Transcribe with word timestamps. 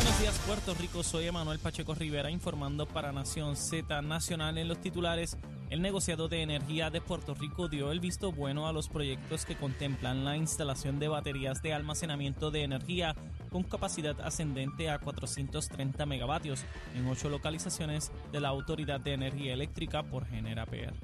Buenos 0.00 0.18
días 0.18 0.38
Puerto 0.46 0.72
Rico, 0.72 1.02
soy 1.02 1.26
Emanuel 1.26 1.58
Pacheco 1.58 1.94
Rivera 1.94 2.30
informando 2.30 2.86
para 2.86 3.12
Nación 3.12 3.54
Z 3.54 4.00
Nacional 4.00 4.56
en 4.56 4.66
los 4.66 4.80
titulares. 4.80 5.36
El 5.68 5.82
negociado 5.82 6.26
de 6.26 6.40
energía 6.40 6.88
de 6.88 7.02
Puerto 7.02 7.34
Rico 7.34 7.68
dio 7.68 7.92
el 7.92 8.00
visto 8.00 8.32
bueno 8.32 8.66
a 8.66 8.72
los 8.72 8.88
proyectos 8.88 9.44
que 9.44 9.56
contemplan 9.56 10.24
la 10.24 10.38
instalación 10.38 10.98
de 11.00 11.08
baterías 11.08 11.60
de 11.60 11.74
almacenamiento 11.74 12.50
de 12.50 12.62
energía 12.62 13.14
con 13.50 13.62
capacidad 13.62 14.18
ascendente 14.22 14.88
a 14.88 15.00
430 15.00 16.06
megavatios 16.06 16.64
en 16.94 17.06
ocho 17.06 17.28
localizaciones 17.28 18.10
de 18.32 18.40
la 18.40 18.48
Autoridad 18.48 19.00
de 19.00 19.12
Energía 19.12 19.52
Eléctrica 19.52 20.02
por 20.02 20.24
Genera 20.24 20.64
PR. 20.64 20.94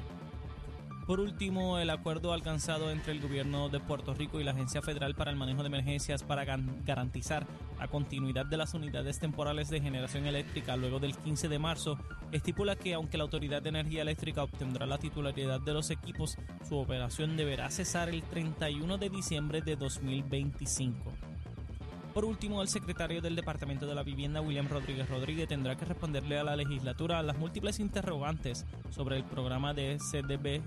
Por 1.06 1.20
último, 1.20 1.78
el 1.78 1.90
acuerdo 1.90 2.32
alcanzado 2.32 2.90
entre 2.90 3.12
el 3.12 3.20
gobierno 3.20 3.68
de 3.68 3.78
Puerto 3.78 4.12
Rico 4.12 4.40
y 4.40 4.44
la 4.44 4.50
Agencia 4.50 4.82
Federal 4.82 5.14
para 5.14 5.30
el 5.30 5.36
Manejo 5.36 5.62
de 5.62 5.68
Emergencias 5.68 6.24
para 6.24 6.44
garantizar 6.44 7.46
la 7.78 7.86
continuidad 7.86 8.44
de 8.44 8.56
las 8.56 8.74
unidades 8.74 9.20
temporales 9.20 9.70
de 9.70 9.80
generación 9.80 10.26
eléctrica 10.26 10.76
luego 10.76 10.98
del 10.98 11.16
15 11.16 11.48
de 11.48 11.60
marzo 11.60 11.96
estipula 12.32 12.74
que 12.74 12.94
aunque 12.94 13.18
la 13.18 13.22
Autoridad 13.22 13.62
de 13.62 13.68
Energía 13.68 14.02
Eléctrica 14.02 14.42
obtendrá 14.42 14.84
la 14.84 14.98
titularidad 14.98 15.60
de 15.60 15.74
los 15.74 15.90
equipos, 15.90 16.38
su 16.68 16.76
operación 16.76 17.36
deberá 17.36 17.70
cesar 17.70 18.08
el 18.08 18.24
31 18.24 18.98
de 18.98 19.08
diciembre 19.08 19.62
de 19.62 19.76
2025. 19.76 21.12
Por 22.16 22.24
último, 22.24 22.62
el 22.62 22.68
secretario 22.68 23.20
del 23.20 23.36
Departamento 23.36 23.86
de 23.86 23.94
la 23.94 24.02
Vivienda, 24.02 24.40
William 24.40 24.68
Rodríguez 24.68 25.06
Rodríguez, 25.06 25.48
tendrá 25.48 25.76
que 25.76 25.84
responderle 25.84 26.38
a 26.38 26.44
la 26.44 26.56
legislatura 26.56 27.22
las 27.22 27.36
múltiples 27.36 27.78
interrogantes 27.78 28.64
sobre 28.88 29.18
el 29.18 29.24
programa 29.24 29.74
de 29.74 29.98
CDB, 29.98 30.62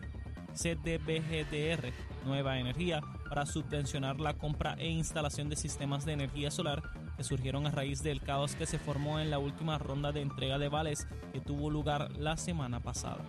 CDBGDR, 0.53 1.91
Nueva 2.25 2.59
Energía, 2.59 3.01
para 3.27 3.45
subvencionar 3.45 4.19
la 4.19 4.33
compra 4.33 4.75
e 4.79 4.87
instalación 4.87 5.49
de 5.49 5.55
sistemas 5.55 6.05
de 6.05 6.13
energía 6.13 6.51
solar 6.51 6.83
que 7.15 7.23
surgieron 7.23 7.67
a 7.67 7.71
raíz 7.71 8.01
del 8.01 8.21
caos 8.21 8.55
que 8.55 8.65
se 8.65 8.79
formó 8.79 9.19
en 9.19 9.29
la 9.29 9.39
última 9.39 9.77
ronda 9.77 10.11
de 10.11 10.21
entrega 10.21 10.57
de 10.57 10.69
vales 10.69 11.07
que 11.33 11.41
tuvo 11.41 11.69
lugar 11.69 12.11
la 12.17 12.37
semana 12.37 12.79
pasada. 12.79 13.23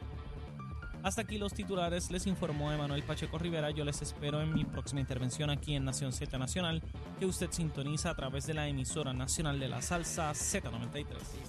Hasta 1.03 1.23
aquí 1.23 1.39
los 1.39 1.55
titulares, 1.55 2.11
les 2.11 2.27
informó 2.27 2.71
Emanuel 2.71 3.03
Pacheco 3.03 3.39
Rivera. 3.39 3.71
Yo 3.71 3.85
les 3.85 4.03
espero 4.03 4.43
en 4.43 4.53
mi 4.53 4.67
próxima 4.67 5.01
intervención 5.01 5.49
aquí 5.49 5.75
en 5.75 5.85
Nación 5.85 6.13
Z 6.13 6.37
Nacional, 6.39 6.83
que 7.19 7.25
usted 7.25 7.51
sintoniza 7.51 8.11
a 8.11 8.15
través 8.15 8.47
de 8.47 8.53
la 8.53 8.69
emisora 8.69 9.15
nacional 9.15 9.59
de 9.59 9.69
la 9.69 9.81
salsa 9.81 10.31
Z93. 10.33 11.07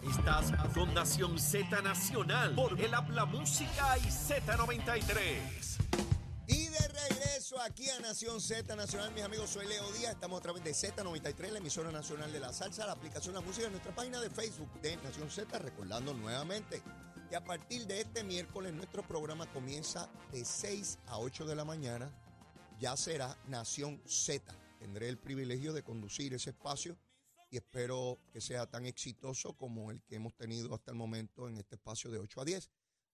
Estás 0.09 0.53
con 0.73 0.93
Nación 0.93 1.37
Z 1.37 1.81
Nacional 1.81 2.55
por 2.55 2.79
el 2.79 2.93
Habla 2.93 3.25
Música 3.25 3.97
y 3.97 4.07
Z93. 4.07 5.81
Y 6.47 6.67
de 6.67 6.87
regreso 7.09 7.61
aquí 7.61 7.89
a 7.89 7.99
Nación 7.99 8.39
Z 8.39 8.73
Nacional, 8.77 9.11
mis 9.13 9.23
amigos, 9.23 9.49
soy 9.49 9.67
Leo 9.67 9.91
Díaz. 9.91 10.13
Estamos 10.13 10.39
a 10.39 10.41
través 10.41 10.63
de 10.63 10.71
Z93, 10.71 11.51
la 11.51 11.57
emisora 11.57 11.91
nacional 11.91 12.31
de 12.31 12.39
la 12.39 12.53
salsa, 12.53 12.85
la 12.85 12.93
aplicación 12.93 13.35
La 13.35 13.41
Música, 13.41 13.65
en 13.65 13.73
nuestra 13.73 13.93
página 13.93 14.21
de 14.21 14.29
Facebook 14.29 14.71
de 14.81 14.95
Nación 14.97 15.29
Z, 15.29 15.59
recordando 15.59 16.13
nuevamente 16.13 16.81
que 17.31 17.37
a 17.37 17.43
partir 17.45 17.87
de 17.87 18.01
este 18.01 18.25
miércoles 18.25 18.73
nuestro 18.73 19.07
programa 19.07 19.49
comienza 19.53 20.09
de 20.33 20.43
6 20.43 20.99
a 21.05 21.17
8 21.17 21.45
de 21.45 21.55
la 21.55 21.63
mañana. 21.63 22.13
Ya 22.77 22.97
será 22.97 23.37
Nación 23.47 24.01
Z. 24.05 24.53
Tendré 24.79 25.07
el 25.07 25.17
privilegio 25.17 25.71
de 25.71 25.81
conducir 25.81 26.33
ese 26.33 26.49
espacio 26.49 26.97
y 27.49 27.55
espero 27.55 28.19
que 28.33 28.41
sea 28.41 28.69
tan 28.69 28.85
exitoso 28.85 29.55
como 29.55 29.91
el 29.91 30.03
que 30.03 30.15
hemos 30.15 30.35
tenido 30.35 30.75
hasta 30.75 30.91
el 30.91 30.97
momento 30.97 31.47
en 31.47 31.55
este 31.55 31.75
espacio 31.75 32.11
de 32.11 32.19
8 32.19 32.41
a 32.41 32.43
10. 32.43 32.69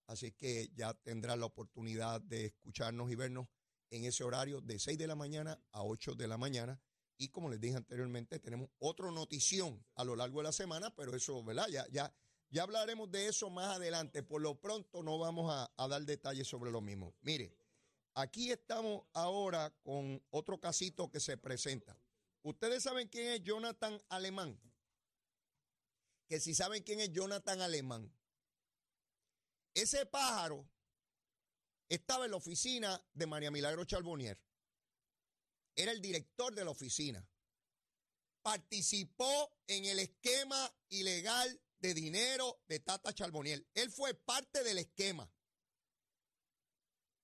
Así 0.08 0.32
que 0.32 0.68
ya 0.74 0.94
tendrá 0.94 1.36
la 1.36 1.46
oportunidad 1.46 2.20
de 2.20 2.46
escucharnos 2.46 3.12
y 3.12 3.14
vernos 3.14 3.46
en 3.90 4.04
ese 4.04 4.24
horario 4.24 4.60
de 4.60 4.80
6 4.80 4.98
de 4.98 5.06
la 5.06 5.14
mañana 5.14 5.60
a 5.70 5.84
8 5.84 6.16
de 6.16 6.26
la 6.26 6.38
mañana. 6.38 6.80
Y 7.18 7.28
como 7.28 7.50
les 7.50 7.60
dije 7.60 7.76
anteriormente, 7.76 8.40
tenemos 8.40 8.68
otra 8.80 9.12
notición 9.12 9.86
a 9.94 10.02
lo 10.02 10.16
largo 10.16 10.40
de 10.40 10.44
la 10.44 10.52
semana, 10.52 10.92
pero 10.96 11.14
eso, 11.14 11.44
¿verdad? 11.44 11.68
Ya, 11.68 11.86
ya, 11.92 12.12
ya 12.50 12.62
hablaremos 12.62 13.10
de 13.10 13.26
eso 13.26 13.50
más 13.50 13.76
adelante. 13.76 14.22
Por 14.22 14.40
lo 14.40 14.60
pronto 14.60 15.02
no 15.02 15.18
vamos 15.18 15.52
a, 15.52 15.88
dar 15.88 16.02
detalles 16.02 16.48
sobre 16.48 16.70
lo 16.70 16.80
mismo. 16.80 17.14
Mire, 17.20 17.54
aquí 18.14 18.50
estamos 18.50 19.04
ahora 19.12 19.70
con 19.82 20.22
otro 20.30 20.58
casito 20.58 21.10
que 21.10 21.20
se 21.20 21.36
presenta. 21.36 21.96
Ustedes 22.42 22.82
saben 22.82 23.08
quién 23.08 23.28
es 23.28 23.42
Jonathan 23.42 24.00
Alemán. 24.08 24.58
Que 26.26 26.40
si 26.40 26.54
saben 26.54 26.82
quién 26.82 27.00
es 27.00 27.12
Jonathan 27.12 27.60
Alemán. 27.60 28.10
Ese 29.74 30.06
pájaro 30.06 30.66
estaba 31.88 32.24
en 32.24 32.32
la 32.32 32.36
oficina 32.38 33.02
de 33.12 33.26
María 33.26 33.50
Milagro 33.50 33.84
Charbonnier. 33.84 34.38
Era 35.76 35.92
el 35.92 36.00
director 36.00 36.54
de 36.54 36.64
la 36.64 36.70
oficina. 36.70 37.26
Participó 38.42 39.52
en 39.66 39.84
el 39.84 39.98
esquema 39.98 40.74
ilegal 40.88 41.60
de 41.80 41.94
dinero 41.94 42.62
de 42.66 42.80
Tata 42.80 43.12
Charbonnier. 43.12 43.66
Él 43.74 43.90
fue 43.90 44.14
parte 44.14 44.62
del 44.64 44.78
esquema. 44.78 45.30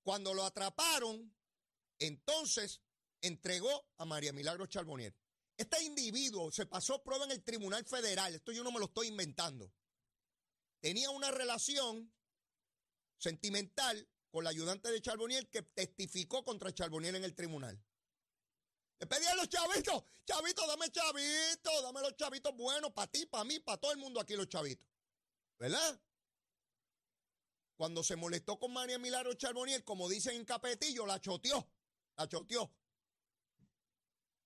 Cuando 0.02 0.34
lo 0.34 0.44
atraparon, 0.44 1.34
entonces 1.98 2.82
entregó 3.20 3.88
a 3.96 4.04
María 4.04 4.32
Milagro 4.32 4.66
Charbonnier. 4.66 5.14
Este 5.56 5.82
individuo 5.82 6.50
se 6.50 6.66
pasó 6.66 7.02
prueba 7.02 7.24
en 7.24 7.30
el 7.30 7.42
Tribunal 7.42 7.84
Federal. 7.84 8.34
Esto 8.34 8.52
yo 8.52 8.64
no 8.64 8.72
me 8.72 8.80
lo 8.80 8.86
estoy 8.86 9.08
inventando. 9.08 9.72
Tenía 10.80 11.10
una 11.10 11.30
relación 11.30 12.12
sentimental 13.18 14.08
con 14.30 14.44
la 14.44 14.50
ayudante 14.50 14.90
de 14.90 15.00
Charbonnier 15.00 15.48
que 15.48 15.62
testificó 15.62 16.44
contra 16.44 16.74
Charbonnier 16.74 17.14
en 17.14 17.24
el 17.24 17.34
tribunal. 17.34 17.80
Le 19.04 19.08
pedí 19.08 19.26
a 19.26 19.34
los 19.34 19.50
chavitos, 19.50 20.02
chavitos, 20.24 20.66
dame 20.66 20.90
chavitos, 20.90 21.82
dame 21.82 22.00
los 22.00 22.16
chavitos 22.16 22.56
buenos 22.56 22.90
para 22.92 23.06
ti, 23.12 23.26
para 23.26 23.44
mí, 23.44 23.60
para 23.60 23.76
todo 23.76 23.92
el 23.92 23.98
mundo 23.98 24.18
aquí 24.18 24.34
los 24.34 24.48
chavitos. 24.48 24.88
¿Verdad? 25.58 26.00
Cuando 27.76 28.02
se 28.02 28.16
molestó 28.16 28.58
con 28.58 28.72
María 28.72 28.98
Milagro 28.98 29.34
Charbonnier, 29.34 29.84
como 29.84 30.08
dicen 30.08 30.36
en 30.36 30.46
Capetillo, 30.46 31.04
la 31.04 31.20
choteó, 31.20 31.70
la 32.16 32.26
choteó. 32.26 32.74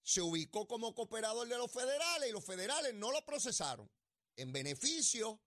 Se 0.02 0.22
ubicó 0.22 0.66
como 0.66 0.92
cooperador 0.92 1.46
de 1.46 1.56
los 1.56 1.70
federales 1.70 2.28
y 2.28 2.32
los 2.32 2.44
federales 2.44 2.94
no 2.94 3.12
lo 3.12 3.25
procesaron 3.25 3.88
en 4.34 4.50
beneficio 4.50 5.40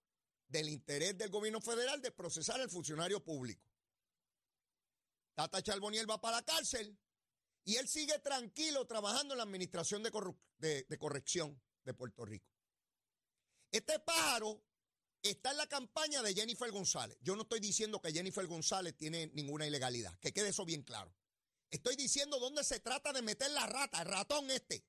del 0.48 0.70
interés 0.70 1.18
del 1.18 1.28
gobierno 1.28 1.60
federal 1.60 2.00
de 2.00 2.12
procesar 2.12 2.62
al 2.62 2.70
funcionario 2.70 3.22
público. 3.22 3.62
Tata 5.34 5.60
Charbonnier 5.60 6.08
va 6.08 6.18
para 6.18 6.38
la 6.38 6.42
cárcel 6.42 6.98
y 7.64 7.76
él 7.76 7.88
sigue 7.88 8.18
tranquilo 8.18 8.86
trabajando 8.86 9.34
en 9.34 9.38
la 9.38 9.44
administración 9.44 10.02
de, 10.02 10.10
corrección 10.98 11.60
de 11.84 11.94
Puerto 11.94 12.24
Rico. 12.24 12.48
Este 13.70 13.98
pájaro 14.00 14.62
está 15.22 15.52
en 15.52 15.56
la 15.58 15.66
campaña 15.66 16.22
de 16.22 16.34
Jennifer 16.34 16.70
González. 16.70 17.16
Yo 17.20 17.36
no 17.36 17.42
estoy 17.42 17.60
diciendo 17.60 18.00
que 18.00 18.12
Jennifer 18.12 18.46
González 18.46 18.96
tiene 18.96 19.28
ninguna 19.28 19.66
ilegalidad, 19.66 20.18
que 20.18 20.32
quede 20.32 20.48
eso 20.48 20.64
bien 20.64 20.82
claro. 20.82 21.14
Estoy 21.70 21.96
diciendo 21.96 22.38
dónde 22.38 22.64
se 22.64 22.80
trata 22.80 23.12
de 23.12 23.22
meter 23.22 23.50
la 23.52 23.66
rata, 23.66 24.02
el 24.02 24.08
ratón 24.08 24.50
este. 24.50 24.84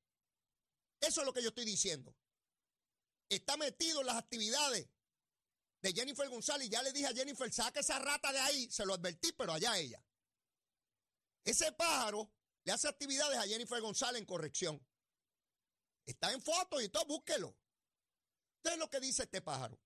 Eso 1.00 1.22
es 1.22 1.26
lo 1.26 1.34
que 1.34 1.42
yo 1.42 1.50
estoy 1.50 1.66
diciendo. 1.66 2.16
Está 3.30 3.56
metido 3.56 4.02
en 4.02 4.08
las 4.08 4.18
actividades 4.18 4.90
de 5.82 5.94
Jennifer 5.94 6.28
González. 6.28 6.70
Ya 6.70 6.82
le 6.84 6.92
dije 6.92 7.08
a 7.08 7.14
Jennifer, 7.14 7.52
saque 7.54 7.80
esa 7.80 8.00
rata 8.00 8.34
de 8.34 8.40
ahí. 8.40 8.70
Se 8.70 8.86
lo 8.86 8.94
advertí, 8.94 9.32
pero 9.34 9.54
allá 9.54 9.78
ella. 9.78 10.04
Ese 11.46 11.72
pájaro 11.74 12.32
le 12.66 12.72
hace 12.72 12.88
actividades 12.88 13.38
a 13.38 13.44
Jennifer 13.44 13.82
González 13.82 14.20
en 14.20 14.26
corrección. 14.26 14.86
Está 16.06 16.32
en 16.32 16.42
foto 16.42 16.82
y 16.82 16.90
todo, 16.90 17.06
búsquelo. 17.06 17.56
Usted 18.58 18.74
es 18.74 18.78
lo 18.78 18.90
que 18.90 19.00
dice 19.00 19.24
este 19.24 19.42
pájaro. 19.42 19.80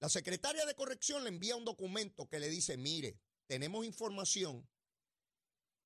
La 0.00 0.08
secretaria 0.08 0.64
de 0.64 0.74
corrección 0.74 1.24
le 1.24 1.30
envía 1.30 1.56
un 1.56 1.64
documento 1.64 2.28
que 2.28 2.38
le 2.38 2.48
dice, 2.48 2.76
mire, 2.76 3.18
tenemos 3.46 3.84
información 3.84 4.68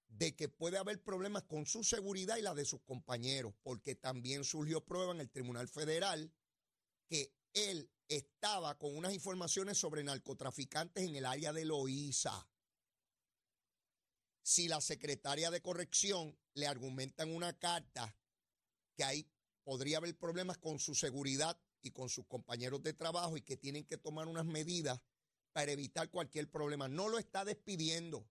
de 0.09 0.37
que 0.37 0.49
puede 0.49 0.77
haber 0.77 1.03
problemas 1.03 1.45
con 1.45 1.65
su 1.65 1.83
seguridad 1.83 2.37
y 2.37 2.43
la 2.43 2.55
de 2.55 2.67
sus 2.67 2.83
compañeros, 2.83 3.55
porque 3.63 3.95
también 3.95 4.45
surgió 4.45 4.85
prueba 4.85 5.13
en 5.13 5.21
el 5.21 5.31
Tribunal 5.31 5.69
Federal 5.69 6.31
que 7.09 7.35
él 7.55 7.91
estaba 8.09 8.79
con 8.79 8.95
unas 8.97 9.15
informaciones 9.15 9.79
sobre 9.79 10.05
narcotraficantes 10.05 11.05
en 11.05 11.17
el 11.17 11.25
área 11.25 11.53
de 11.53 11.65
Loíza. 11.65 12.47
Si 14.43 14.69
la 14.69 14.81
secretaria 14.81 15.51
de 15.51 15.63
corrección 15.63 16.37
le 16.55 16.67
argumenta 16.67 17.23
en 17.23 17.35
una 17.35 17.53
carta 17.59 18.17
que 18.97 19.05
ahí 19.05 19.31
podría 19.65 19.99
haber 19.99 20.17
problemas 20.19 20.59
con 20.59 20.79
su 20.79 20.95
seguridad 20.95 21.59
y 21.81 21.91
con 21.91 22.09
sus 22.09 22.27
compañeros 22.27 22.83
de 22.83 22.93
trabajo 22.93 23.37
y 23.37 23.43
que 23.43 23.57
tienen 23.57 23.85
que 23.85 23.99
tomar 23.99 24.27
unas 24.27 24.45
medidas 24.45 25.01
para 25.53 25.73
evitar 25.73 26.11
cualquier 26.11 26.51
problema. 26.51 26.89
No 26.89 27.09
lo 27.09 27.19
está 27.19 27.45
despidiendo, 27.45 28.29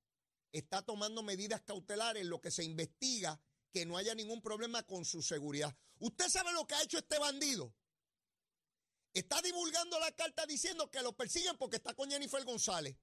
está 0.52 0.82
tomando 0.82 1.24
medidas 1.24 1.62
cautelares 1.62 2.26
lo 2.26 2.42
que 2.42 2.52
se 2.52 2.64
investiga 2.64 3.42
que 3.72 3.86
no 3.86 3.98
haya 3.98 4.14
ningún 4.14 4.42
problema 4.42 4.84
con 4.84 5.06
su 5.06 5.22
seguridad. 5.22 5.76
¿Usted 6.00 6.28
sabe 6.28 6.52
lo 6.52 6.68
que 6.68 6.76
ha 6.76 6.84
hecho 6.84 6.98
este 6.98 7.18
bandido? 7.20 7.74
está 9.14 9.42
divulgando 9.42 10.00
la 10.00 10.12
carta 10.12 10.46
diciendo 10.46 10.90
que 10.90 11.02
lo 11.02 11.14
persiguen 11.14 11.58
porque 11.58 11.78
está 11.78 11.94
con 11.94 12.10
Jennifer 12.10 12.44
González. 12.44 12.96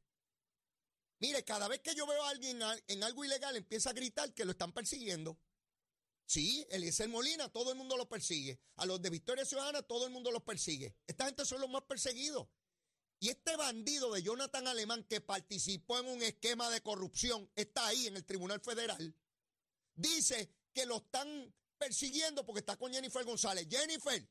Mire, 1.20 1.44
cada 1.44 1.66
vez 1.68 1.80
que 1.80 1.94
yo 1.94 2.06
veo 2.06 2.22
a 2.22 2.30
alguien 2.30 2.60
en 2.86 3.02
algo 3.02 3.24
ilegal, 3.24 3.56
empieza 3.56 3.90
a 3.90 3.92
gritar 3.92 4.32
que 4.34 4.44
lo 4.44 4.52
están 4.52 4.72
persiguiendo. 4.72 5.38
Sí, 6.24 6.66
Eliezer 6.70 7.08
Molina, 7.08 7.48
todo 7.48 7.72
el 7.72 7.78
mundo 7.78 7.96
lo 7.96 8.08
persigue. 8.08 8.60
A 8.76 8.86
los 8.86 9.00
de 9.00 9.10
Victoria 9.10 9.44
Ciudadana, 9.44 9.82
todo 9.82 10.06
el 10.06 10.12
mundo 10.12 10.30
los 10.30 10.42
persigue. 10.42 10.94
Esta 11.06 11.24
gente 11.24 11.44
son 11.44 11.60
los 11.60 11.70
más 11.70 11.82
perseguidos. 11.82 12.48
Y 13.18 13.30
este 13.30 13.56
bandido 13.56 14.12
de 14.12 14.22
Jonathan 14.22 14.68
Alemán 14.68 15.04
que 15.04 15.20
participó 15.20 15.98
en 15.98 16.06
un 16.06 16.22
esquema 16.22 16.70
de 16.70 16.82
corrupción, 16.82 17.50
está 17.56 17.86
ahí 17.86 18.06
en 18.06 18.16
el 18.16 18.24
Tribunal 18.24 18.60
Federal, 18.60 19.16
dice 19.94 20.54
que 20.72 20.86
lo 20.86 20.98
están 20.98 21.52
persiguiendo 21.78 22.46
porque 22.46 22.60
está 22.60 22.76
con 22.76 22.92
Jennifer 22.92 23.24
González. 23.24 23.66
Jennifer, 23.68 24.28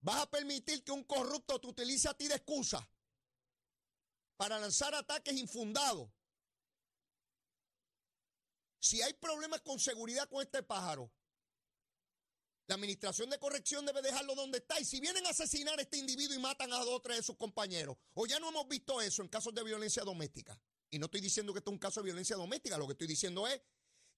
¿vas 0.00 0.22
a 0.22 0.30
permitir 0.30 0.82
que 0.82 0.92
un 0.92 1.04
corrupto 1.04 1.60
te 1.60 1.66
utilice 1.66 2.08
a 2.08 2.14
ti 2.14 2.26
de 2.26 2.36
excusa 2.36 2.88
para 4.40 4.58
lanzar 4.58 4.94
ataques 4.94 5.36
infundados? 5.36 6.10
Si 8.78 9.02
hay 9.02 9.12
problemas 9.12 9.60
con 9.60 9.78
seguridad 9.78 10.26
con 10.30 10.40
este 10.40 10.62
pájaro, 10.62 11.12
la 12.66 12.76
administración 12.76 13.28
de 13.28 13.38
corrección 13.38 13.84
debe 13.84 14.00
dejarlo 14.00 14.34
donde 14.34 14.56
está. 14.56 14.80
Y 14.80 14.86
si 14.86 14.98
vienen 14.98 15.26
a 15.26 15.30
asesinar 15.30 15.78
a 15.78 15.82
este 15.82 15.98
individuo 15.98 16.34
y 16.34 16.38
matan 16.38 16.72
a 16.72 16.78
dos 16.78 16.88
o 16.88 17.00
tres 17.02 17.18
de 17.18 17.22
sus 17.22 17.36
compañeros, 17.36 17.98
o 18.14 18.24
ya 18.24 18.40
no 18.40 18.48
hemos 18.48 18.66
visto 18.66 19.02
eso 19.02 19.20
en 19.20 19.28
casos 19.28 19.54
de 19.54 19.62
violencia 19.62 20.04
doméstica. 20.04 20.58
Y 20.88 20.98
no 20.98 21.04
estoy 21.04 21.20
diciendo 21.20 21.52
que 21.52 21.58
esto 21.58 21.70
es 21.70 21.74
un 21.74 21.78
caso 21.78 22.00
de 22.00 22.04
violencia 22.06 22.34
doméstica, 22.36 22.78
lo 22.78 22.86
que 22.86 22.92
estoy 22.92 23.08
diciendo 23.08 23.46
es 23.46 23.60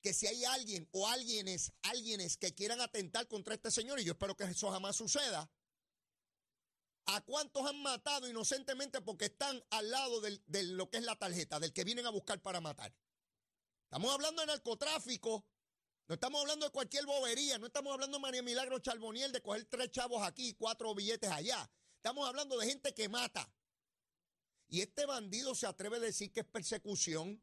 que 0.01 0.15
si 0.15 0.29
hay 0.29 0.45
alguien 0.45 0.89
o 0.93 1.09
alguienes, 1.09 1.73
alguienes 1.83 2.37
que 2.37 2.55
quieran 2.55 2.81
atentar 2.81 3.27
contra 3.27 3.55
este 3.55 3.73
señor, 3.73 3.99
y 3.99 4.05
yo 4.05 4.13
espero 4.13 4.37
que 4.37 4.45
eso 4.45 4.71
jamás 4.71 4.95
suceda, 4.95 5.51
¿a 7.07 7.21
cuántos 7.23 7.67
han 7.67 7.83
matado 7.83 8.29
inocentemente 8.29 9.01
porque 9.01 9.27
están 9.27 9.63
al 9.71 9.91
lado 9.91 10.21
de 10.21 10.63
lo 10.65 10.91
que 10.91 10.99
es 10.99 11.05
la 11.05 11.17
tarjeta, 11.17 11.61
del 11.61 11.73
que 11.73 11.85
vienen 11.85 12.07
a 12.07 12.11
buscar 12.11 12.41
para 12.41 12.61
matar? 12.61 12.95
Estamos 13.85 14.13
hablando 14.13 14.41
de 14.41 14.47
narcotráfico, 14.47 15.45
no 16.09 16.15
estamos 16.15 16.41
hablando 16.41 16.67
de 16.67 16.73
cualquier 16.73 17.07
bobería, 17.07 17.59
no 17.59 17.67
estamos 17.67 17.93
hablando 17.93 18.19
de 18.19 18.23
María 18.23 18.43
Milagro 18.43 18.79
Charboniel 18.79 19.33
de 19.33 19.41
coger 19.41 19.65
tres 19.67 19.91
chavos 19.91 20.23
aquí 20.23 20.49
y 20.49 20.55
cuatro 20.55 20.95
billetes 20.95 21.31
allá. 21.31 21.71
Estamos 21.97 22.29
hablando 22.29 22.59
de 22.59 22.67
gente 22.67 22.93
que 22.95 23.09
mata. 23.09 23.51
Y 24.69 24.81
este 24.81 25.07
bandido 25.07 25.55
se 25.55 25.67
atreve 25.67 25.99
a 25.99 26.01
decir 26.01 26.33
que 26.33 26.41
es 26.41 26.47
persecución. 26.47 27.43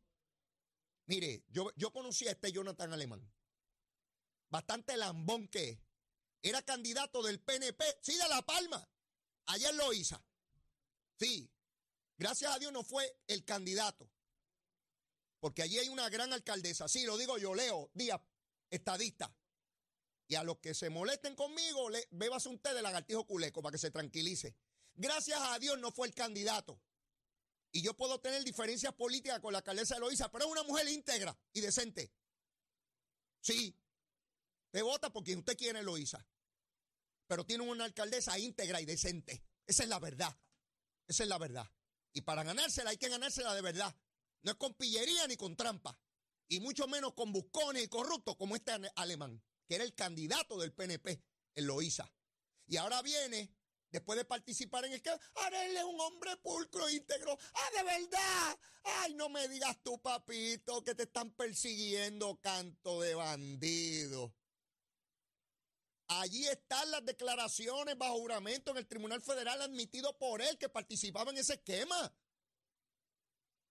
Mire, 1.06 1.44
yo, 1.50 1.72
conocí 1.94 2.28
a 2.28 2.32
este 2.32 2.52
Jonathan 2.52 2.92
Alemán. 2.92 3.32
Bastante 4.50 4.98
lambón 4.98 5.48
que 5.48 5.80
Era 6.42 6.62
candidato 6.62 7.22
del 7.22 7.40
PNP, 7.40 7.84
sí, 8.02 8.18
de 8.18 8.28
La 8.28 8.42
Palma. 8.42 8.88
Ayer 9.50 9.74
lo 9.74 9.94
hizo. 9.94 10.22
Sí. 11.18 11.50
Gracias 12.18 12.54
a 12.54 12.60
Dios 12.60 12.72
no 12.72 12.84
fue 12.84 13.19
el 13.28 13.44
candidato. 13.46 14.10
Porque 15.40 15.63
allí 15.63 15.80
hay 15.80 15.90
una 15.90 16.10
gran 16.10 16.34
alcaldesa. 16.34 16.88
Sí, 16.88 17.06
lo 17.06 17.18
digo 17.18 17.38
yo, 17.38 17.56
Leo 17.56 17.90
Díaz 17.94 18.22
estadista. 18.69 19.34
Y 20.28 20.36
a 20.36 20.44
los 20.44 20.60
que 20.60 20.75
se 20.75 20.90
molesten 20.90 21.36
conmigo, 21.36 21.90
le, 21.90 22.07
bébase 22.12 22.50
un 22.50 22.60
té 22.60 22.74
de 22.74 22.81
lagartijo 22.81 23.25
culeco 23.25 23.62
para 23.62 23.72
que 23.72 23.80
se 23.80 23.90
tranquilice. 23.90 24.56
Gracias 24.94 25.40
a 25.42 25.57
Dios 25.57 25.80
no 25.80 25.92
fue 25.92 26.07
el 26.07 26.13
candidato. 26.13 26.80
Y 27.72 27.81
yo 27.81 27.96
puedo 27.96 28.19
tener 28.19 28.44
diferencias 28.44 28.94
políticas 28.94 29.40
con 29.40 29.54
la 29.54 29.60
alcaldesa 29.60 29.96
de 29.96 30.01
Loíza, 30.01 30.30
pero 30.31 30.46
es 30.46 30.51
una 30.51 30.63
mujer 30.63 30.88
íntegra 30.88 31.36
y 31.54 31.62
decente. 31.62 32.12
Sí, 33.42 33.75
te 34.69 34.81
vota 34.84 35.12
porque 35.12 35.36
usted 35.36 35.57
quiere 35.57 35.81
Loíza. 35.81 36.24
Pero 37.30 37.46
tiene 37.46 37.64
una 37.64 37.86
alcaldesa 37.86 38.40
íntegra 38.40 38.81
y 38.81 38.86
decente. 38.86 39.44
Esa 39.68 39.84
es 39.84 39.90
la 39.90 40.00
verdad. 40.00 40.36
Esa 41.08 41.22
es 41.22 41.30
la 41.30 41.38
verdad. 41.38 41.72
Y 42.12 42.22
para 42.22 42.44
ganársela 42.44 42.90
hay 42.90 42.98
que 42.98 43.08
ganársela 43.08 43.54
de 43.54 43.62
verdad. 43.62 43.96
No 44.42 44.52
es 44.52 44.58
con 44.58 44.74
pillería 44.74 45.28
ni 45.28 45.38
con 45.38 45.56
trampa 45.56 45.96
y 46.48 46.60
mucho 46.60 46.88
menos 46.88 47.14
con 47.14 47.31
buscones 47.31 47.84
y 47.84 47.88
corruptos 47.88 48.36
como 48.36 48.56
este 48.56 48.72
alemán, 48.96 49.44
que 49.68 49.76
era 49.76 49.84
el 49.84 49.94
candidato 49.94 50.58
del 50.58 50.74
PNP 50.74 51.22
en 51.54 51.68
Loíza. 51.68 52.12
Y 52.66 52.78
ahora 52.78 53.04
viene, 53.04 53.54
después 53.92 54.18
de 54.18 54.25
participar 54.25 54.86
en 54.86 54.94
el 54.94 55.02
que, 55.04 55.12
ahora 55.12 55.86
un 55.86 56.02
hombre 56.02 56.36
pulcro, 56.38 56.90
íntegro. 56.90 57.38
¡Ah, 57.54 57.70
de 57.78 57.84
verdad! 57.84 58.60
¡Ay, 59.02 59.14
no 59.14 59.30
me 59.30 59.48
digas 59.48 59.78
tú, 59.84 60.02
papito, 60.02 60.84
que 60.84 60.96
te 60.96 61.04
están 61.04 61.30
persiguiendo, 61.36 62.40
canto 62.42 63.02
de 63.02 63.14
bandido! 63.14 64.34
Allí 66.10 66.48
están 66.48 66.90
las 66.90 67.06
declaraciones 67.06 67.96
bajo 67.96 68.16
juramento 68.16 68.72
en 68.72 68.78
el 68.78 68.88
Tribunal 68.88 69.22
Federal 69.22 69.62
admitido 69.62 70.18
por 70.18 70.42
él 70.42 70.58
que 70.58 70.68
participaba 70.68 71.30
en 71.30 71.38
ese 71.38 71.54
esquema. 71.54 72.12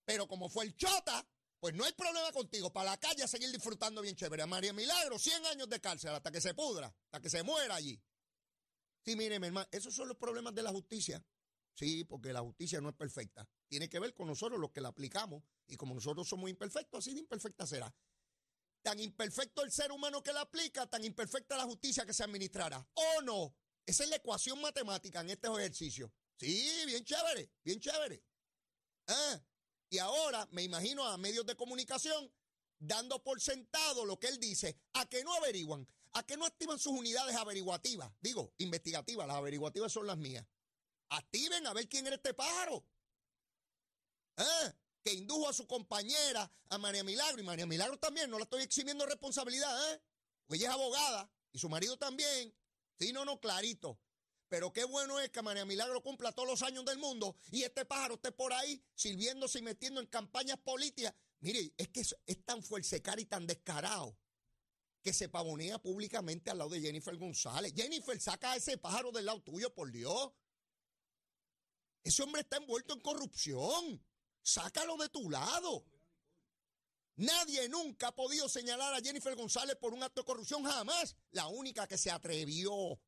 Pero 0.04 0.28
como 0.28 0.48
fue 0.48 0.64
el 0.64 0.76
chota, 0.76 1.26
pues 1.58 1.74
no 1.74 1.84
hay 1.84 1.92
problema 1.94 2.30
contigo. 2.30 2.72
Para 2.72 2.90
la 2.90 2.96
calle 2.96 3.24
a 3.24 3.28
seguir 3.28 3.50
disfrutando 3.50 4.00
bien 4.02 4.14
chévere. 4.14 4.46
María 4.46 4.72
Milagro, 4.72 5.18
100 5.18 5.46
años 5.46 5.68
de 5.68 5.80
cárcel 5.80 6.10
hasta 6.10 6.30
que 6.30 6.40
se 6.40 6.54
pudra, 6.54 6.86
hasta 6.86 7.20
que 7.20 7.28
se 7.28 7.42
muera 7.42 7.74
allí. 7.74 8.00
Sí, 9.04 9.16
mire, 9.16 9.40
mi 9.40 9.48
hermano, 9.48 9.66
esos 9.72 9.92
son 9.92 10.06
los 10.06 10.16
problemas 10.16 10.54
de 10.54 10.62
la 10.62 10.70
justicia. 10.70 11.20
Sí, 11.74 12.04
porque 12.04 12.32
la 12.32 12.40
justicia 12.40 12.80
no 12.80 12.88
es 12.88 12.94
perfecta. 12.94 13.48
Tiene 13.66 13.88
que 13.88 13.98
ver 13.98 14.14
con 14.14 14.28
nosotros 14.28 14.60
los 14.60 14.70
que 14.70 14.80
la 14.80 14.90
aplicamos. 14.90 15.42
Y 15.66 15.76
como 15.76 15.92
nosotros 15.92 16.28
somos 16.28 16.48
imperfectos, 16.48 17.00
así 17.00 17.14
de 17.14 17.20
imperfecta 17.20 17.66
será. 17.66 17.92
Tan 18.82 19.00
imperfecto 19.00 19.62
el 19.62 19.72
ser 19.72 19.92
humano 19.92 20.22
que 20.22 20.32
la 20.32 20.42
aplica, 20.42 20.86
tan 20.86 21.04
imperfecta 21.04 21.56
la 21.56 21.64
justicia 21.64 22.06
que 22.06 22.14
se 22.14 22.24
administrará. 22.24 22.86
¿O 22.94 23.22
no? 23.22 23.54
Esa 23.84 24.04
es 24.04 24.10
la 24.10 24.16
ecuación 24.16 24.60
matemática 24.60 25.20
en 25.20 25.30
este 25.30 25.48
ejercicio. 25.48 26.12
Sí, 26.38 26.84
bien 26.86 27.04
chévere, 27.04 27.50
bien 27.64 27.80
chévere. 27.80 28.22
¿Ah? 29.06 29.40
Y 29.90 29.98
ahora 29.98 30.46
me 30.52 30.62
imagino 30.62 31.04
a 31.04 31.16
medios 31.16 31.46
de 31.46 31.56
comunicación 31.56 32.30
dando 32.78 33.22
por 33.22 33.40
sentado 33.40 34.04
lo 34.04 34.18
que 34.18 34.28
él 34.28 34.38
dice, 34.38 34.78
a 34.92 35.06
que 35.06 35.24
no 35.24 35.34
averiguan, 35.34 35.86
a 36.12 36.24
que 36.24 36.36
no 36.36 36.46
activan 36.46 36.78
sus 36.78 36.92
unidades 36.92 37.34
averiguativas, 37.36 38.12
digo, 38.20 38.52
investigativas, 38.58 39.26
las 39.26 39.36
averiguativas 39.36 39.92
son 39.92 40.06
las 40.06 40.18
mías. 40.18 40.46
Activen 41.08 41.66
a 41.66 41.72
ver 41.72 41.88
quién 41.88 42.06
era 42.06 42.16
este 42.16 42.34
pájaro. 42.34 42.84
¿Eh? 44.36 44.72
Que 45.04 45.12
indujo 45.14 45.48
a 45.48 45.52
su 45.52 45.66
compañera, 45.66 46.50
a 46.68 46.78
María 46.78 47.04
Milagro, 47.04 47.40
y 47.40 47.44
María 47.44 47.66
Milagro 47.66 47.98
también, 47.98 48.30
no 48.30 48.38
la 48.38 48.44
estoy 48.44 48.62
eximiendo 48.62 49.06
responsabilidad, 49.06 49.92
¿eh? 49.92 50.02
Ella 50.50 50.68
es 50.68 50.74
abogada, 50.74 51.30
y 51.52 51.58
su 51.58 51.68
marido 51.68 51.96
también. 51.96 52.54
Sí, 52.98 53.12
no, 53.12 53.24
no, 53.24 53.40
clarito. 53.40 54.00
Pero 54.48 54.72
qué 54.72 54.84
bueno 54.84 55.20
es 55.20 55.30
que 55.30 55.42
María 55.42 55.64
Milagro 55.64 56.02
cumpla 56.02 56.32
todos 56.32 56.48
los 56.48 56.62
años 56.62 56.84
del 56.84 56.98
mundo 56.98 57.36
y 57.50 57.64
este 57.64 57.84
pájaro 57.84 58.14
esté 58.14 58.32
por 58.32 58.52
ahí 58.52 58.82
sirviéndose 58.94 59.58
y 59.58 59.62
metiendo 59.62 60.00
en 60.00 60.06
campañas 60.06 60.58
políticas. 60.58 61.14
Mire, 61.40 61.72
es 61.76 61.88
que 61.88 62.00
es, 62.00 62.44
tan 62.44 62.62
fuercecar 62.62 63.20
y 63.20 63.26
tan 63.26 63.46
descarado 63.46 64.16
que 65.02 65.12
se 65.12 65.28
pavonea 65.28 65.78
públicamente 65.78 66.50
al 66.50 66.58
lado 66.58 66.70
de 66.70 66.80
Jennifer 66.80 67.16
González. 67.16 67.74
Jennifer, 67.76 68.18
saca 68.20 68.52
a 68.52 68.56
ese 68.56 68.78
pájaro 68.78 69.12
del 69.12 69.26
lado 69.26 69.42
tuyo, 69.42 69.72
por 69.72 69.92
Dios. 69.92 70.32
Ese 72.02 72.22
hombre 72.22 72.40
está 72.40 72.56
envuelto 72.56 72.94
en 72.94 73.00
corrupción. 73.00 74.04
Sácalo 74.42 74.96
de 74.96 75.08
tu 75.08 75.30
lado. 75.30 75.84
Nadie 77.16 77.68
nunca 77.68 78.08
ha 78.08 78.14
podido 78.14 78.48
señalar 78.48 78.94
a 78.94 79.00
Jennifer 79.00 79.34
González 79.34 79.76
por 79.76 79.92
un 79.92 80.02
acto 80.02 80.20
de 80.20 80.26
corrupción, 80.26 80.62
jamás. 80.64 81.16
La 81.32 81.48
única 81.48 81.86
que 81.88 81.98
se 81.98 82.10
atrevió 82.10 83.00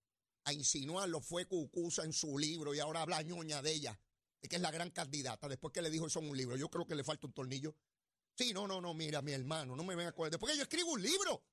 a 0.45 0.53
insinuarlo 0.53 1.21
fue 1.21 1.47
Cucusa 1.47 2.03
en 2.05 2.13
su 2.13 2.37
libro 2.37 2.75
y 2.75 2.81
ahora 2.81 3.03
habla 3.03 3.23
ñoña 3.23 3.63
de 3.63 3.73
ella, 3.73 4.01
de 4.41 4.49
que 4.49 4.57
es 4.57 4.63
la 4.63 4.71
gran 4.71 4.91
candidata, 4.91 5.49
después 5.49 5.73
que 5.73 5.83
le 5.83 5.91
dijo 5.91 6.09
eso 6.09 6.19
en 6.19 6.29
un 6.29 6.37
libro. 6.37 6.57
Yo 6.57 6.69
creo 6.69 6.87
que 6.87 6.97
le 6.97 7.05
falta 7.05 7.27
un 7.29 7.33
tornillo. 7.33 7.77
Sí, 8.35 8.53
no, 8.53 8.67
no, 8.67 8.81
no, 8.81 8.95
mira, 8.95 9.23
mi 9.23 9.33
hermano, 9.33 9.77
no 9.77 9.85
me 9.85 9.95
ven 9.95 10.09
a. 10.09 10.29
Después 10.29 10.53
que 10.53 10.57
yo 10.59 10.63
escribo 10.65 10.91
un 10.93 11.03
libro 11.03 11.45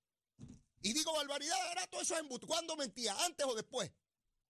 y 0.81 0.93
digo 0.93 1.13
barbaridad, 1.13 1.57
ahora 1.67 1.85
todo 1.87 2.01
eso 2.01 2.15
es 2.15 2.21
embuste. 2.21 2.47
¿Cuándo 2.47 2.75
mentía? 2.75 3.15
¿Antes 3.25 3.45
o 3.45 3.53
después? 3.53 3.91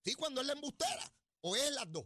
Sí, 0.05 0.13
cuando 0.13 0.41
es 0.41 0.47
la 0.47 0.53
embustera 0.53 1.13
o 1.41 1.55
es 1.55 1.71
las 1.71 1.91
dos. 1.91 2.05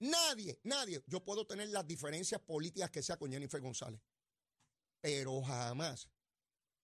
Nadie, 0.00 0.58
nadie. 0.64 1.02
Yo 1.06 1.24
puedo 1.24 1.46
tener 1.46 1.68
las 1.68 1.86
diferencias 1.86 2.40
políticas 2.40 2.90
que 2.90 3.02
sea 3.02 3.16
con 3.16 3.30
Jennifer 3.30 3.60
González, 3.60 4.00
pero 5.00 5.42
jamás 5.42 6.08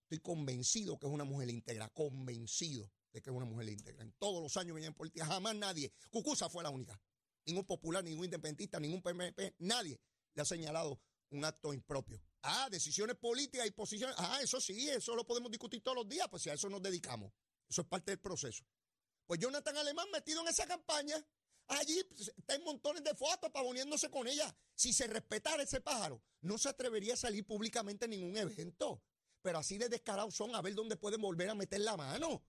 estoy 0.03 0.19
convencido 0.19 0.97
que 0.97 1.07
es 1.07 1.11
una 1.11 1.23
mujer 1.23 1.49
íntegra, 1.49 1.89
convencido 1.89 2.91
que 3.21 3.29
es 3.29 3.35
una 3.35 3.45
mujer 3.45 3.69
íntegra. 3.69 4.03
En 4.03 4.13
todos 4.13 4.41
los 4.41 4.55
años 4.57 4.75
venía 4.75 4.89
en 4.89 4.93
política, 4.93 5.25
jamás 5.25 5.55
nadie. 5.55 5.91
Cucusa 6.09 6.49
fue 6.49 6.63
la 6.63 6.69
única. 6.69 6.99
Ningún 7.45 7.65
popular, 7.65 8.03
ningún 8.03 8.25
independentista, 8.25 8.79
ningún 8.79 9.01
PMP, 9.01 9.55
nadie 9.59 9.99
le 10.33 10.41
ha 10.41 10.45
señalado 10.45 11.01
un 11.29 11.43
acto 11.45 11.73
impropio. 11.73 12.21
Ah, 12.43 12.67
decisiones 12.69 13.15
políticas 13.17 13.65
y 13.67 13.71
posiciones. 13.71 14.15
Ah, 14.19 14.39
eso 14.41 14.59
sí, 14.61 14.89
eso 14.89 15.15
lo 15.15 15.25
podemos 15.25 15.51
discutir 15.51 15.81
todos 15.81 15.97
los 15.97 16.07
días, 16.07 16.27
pues 16.29 16.43
si 16.43 16.49
a 16.49 16.53
eso 16.53 16.69
nos 16.69 16.81
dedicamos. 16.81 17.31
Eso 17.69 17.81
es 17.81 17.87
parte 17.87 18.11
del 18.11 18.19
proceso. 18.19 18.63
Pues 19.25 19.39
Jonathan 19.39 19.75
Alemán 19.77 20.07
metido 20.11 20.41
en 20.41 20.47
esa 20.47 20.65
campaña, 20.65 21.15
allí 21.67 22.03
pues, 22.05 22.31
está 22.35 22.55
en 22.55 22.63
montones 22.63 23.03
de 23.03 23.13
fotos 23.15 23.49
poniéndose 23.51 24.09
con 24.09 24.27
ella. 24.27 24.55
Si 24.75 24.93
se 24.93 25.07
respetara 25.07 25.63
ese 25.63 25.81
pájaro, 25.81 26.21
no 26.41 26.57
se 26.57 26.69
atrevería 26.69 27.13
a 27.13 27.17
salir 27.17 27.45
públicamente 27.45 28.05
en 28.05 28.11
ningún 28.11 28.37
evento. 28.37 29.03
Pero 29.41 29.59
así 29.59 29.77
de 29.77 29.89
descarados 29.89 30.35
son 30.35 30.55
a 30.55 30.61
ver 30.61 30.75
dónde 30.75 30.97
pueden 30.97 31.21
volver 31.21 31.49
a 31.49 31.55
meter 31.55 31.81
la 31.81 31.95
mano. 31.95 32.43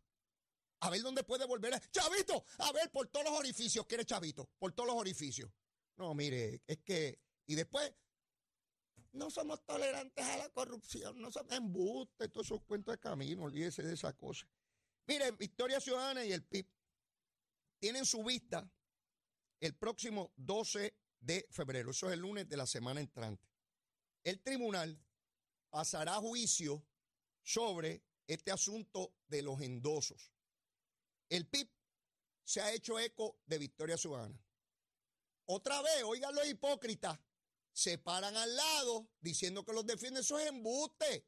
A 0.80 0.90
ver 0.90 1.02
dónde 1.02 1.24
puede 1.24 1.44
volver. 1.46 1.74
A... 1.74 1.80
Chavito, 1.90 2.44
a 2.58 2.72
ver, 2.72 2.90
por 2.90 3.08
todos 3.08 3.26
los 3.26 3.38
orificios, 3.38 3.86
quiere 3.86 4.04
Chavito, 4.04 4.48
por 4.58 4.72
todos 4.72 4.88
los 4.88 4.96
orificios. 4.96 5.50
No, 5.96 6.14
mire, 6.14 6.62
es 6.66 6.78
que, 6.78 7.20
y 7.46 7.56
después, 7.56 7.92
no 9.12 9.30
somos 9.30 9.64
tolerantes 9.64 10.24
a 10.24 10.36
la 10.36 10.48
corrupción, 10.50 11.20
no 11.20 11.32
somos 11.32 11.52
embustes, 11.52 12.30
todos 12.30 12.46
esos 12.46 12.62
cuentos 12.62 12.94
de 12.94 13.00
camino, 13.00 13.42
olvídese 13.42 13.82
de 13.82 13.94
esa 13.94 14.12
cosa. 14.12 14.48
Miren, 15.06 15.36
Victoria 15.36 15.80
Ciudadana 15.80 16.24
y 16.24 16.32
el 16.32 16.44
PIB 16.44 16.68
tienen 17.80 18.04
su 18.04 18.22
vista 18.22 18.70
el 19.60 19.74
próximo 19.74 20.32
12 20.36 20.94
de 21.20 21.46
febrero, 21.50 21.90
eso 21.90 22.06
es 22.06 22.12
el 22.14 22.20
lunes 22.20 22.48
de 22.48 22.56
la 22.56 22.66
semana 22.66 23.00
entrante. 23.00 23.48
El 24.24 24.40
tribunal 24.40 25.00
pasará 25.70 26.14
juicio 26.16 26.84
sobre 27.42 28.02
este 28.26 28.50
asunto 28.50 29.14
de 29.26 29.42
los 29.42 29.60
endosos. 29.60 30.32
El 31.28 31.46
PIB 31.46 31.68
se 32.44 32.60
ha 32.60 32.72
hecho 32.72 32.98
eco 32.98 33.38
de 33.46 33.58
Victoria 33.58 33.98
Ciudadana. 33.98 34.38
Otra 35.46 35.80
vez, 35.82 36.02
oigan 36.04 36.34
los 36.34 36.46
hipócritas, 36.46 37.18
se 37.72 37.98
paran 37.98 38.36
al 38.36 38.54
lado 38.54 39.08
diciendo 39.20 39.64
que 39.64 39.72
los 39.72 39.86
defienden, 39.86 40.22
eso 40.22 40.38
es 40.38 40.48
embuste. 40.48 41.26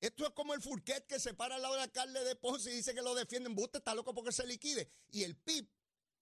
Esto 0.00 0.26
es 0.26 0.30
como 0.32 0.54
el 0.54 0.62
Furquet 0.62 1.06
que 1.06 1.18
se 1.18 1.34
para 1.34 1.56
al 1.56 1.62
lado 1.62 1.74
del 1.74 1.84
alcalde 1.84 2.22
de 2.24 2.36
Ponce 2.36 2.70
y 2.70 2.76
dice 2.76 2.94
que 2.94 3.02
lo 3.02 3.14
defienden, 3.14 3.52
embuste, 3.52 3.78
está 3.78 3.94
loco 3.94 4.14
porque 4.14 4.32
se 4.32 4.46
liquide. 4.46 4.90
Y 5.10 5.24
el 5.24 5.36
PIB 5.36 5.68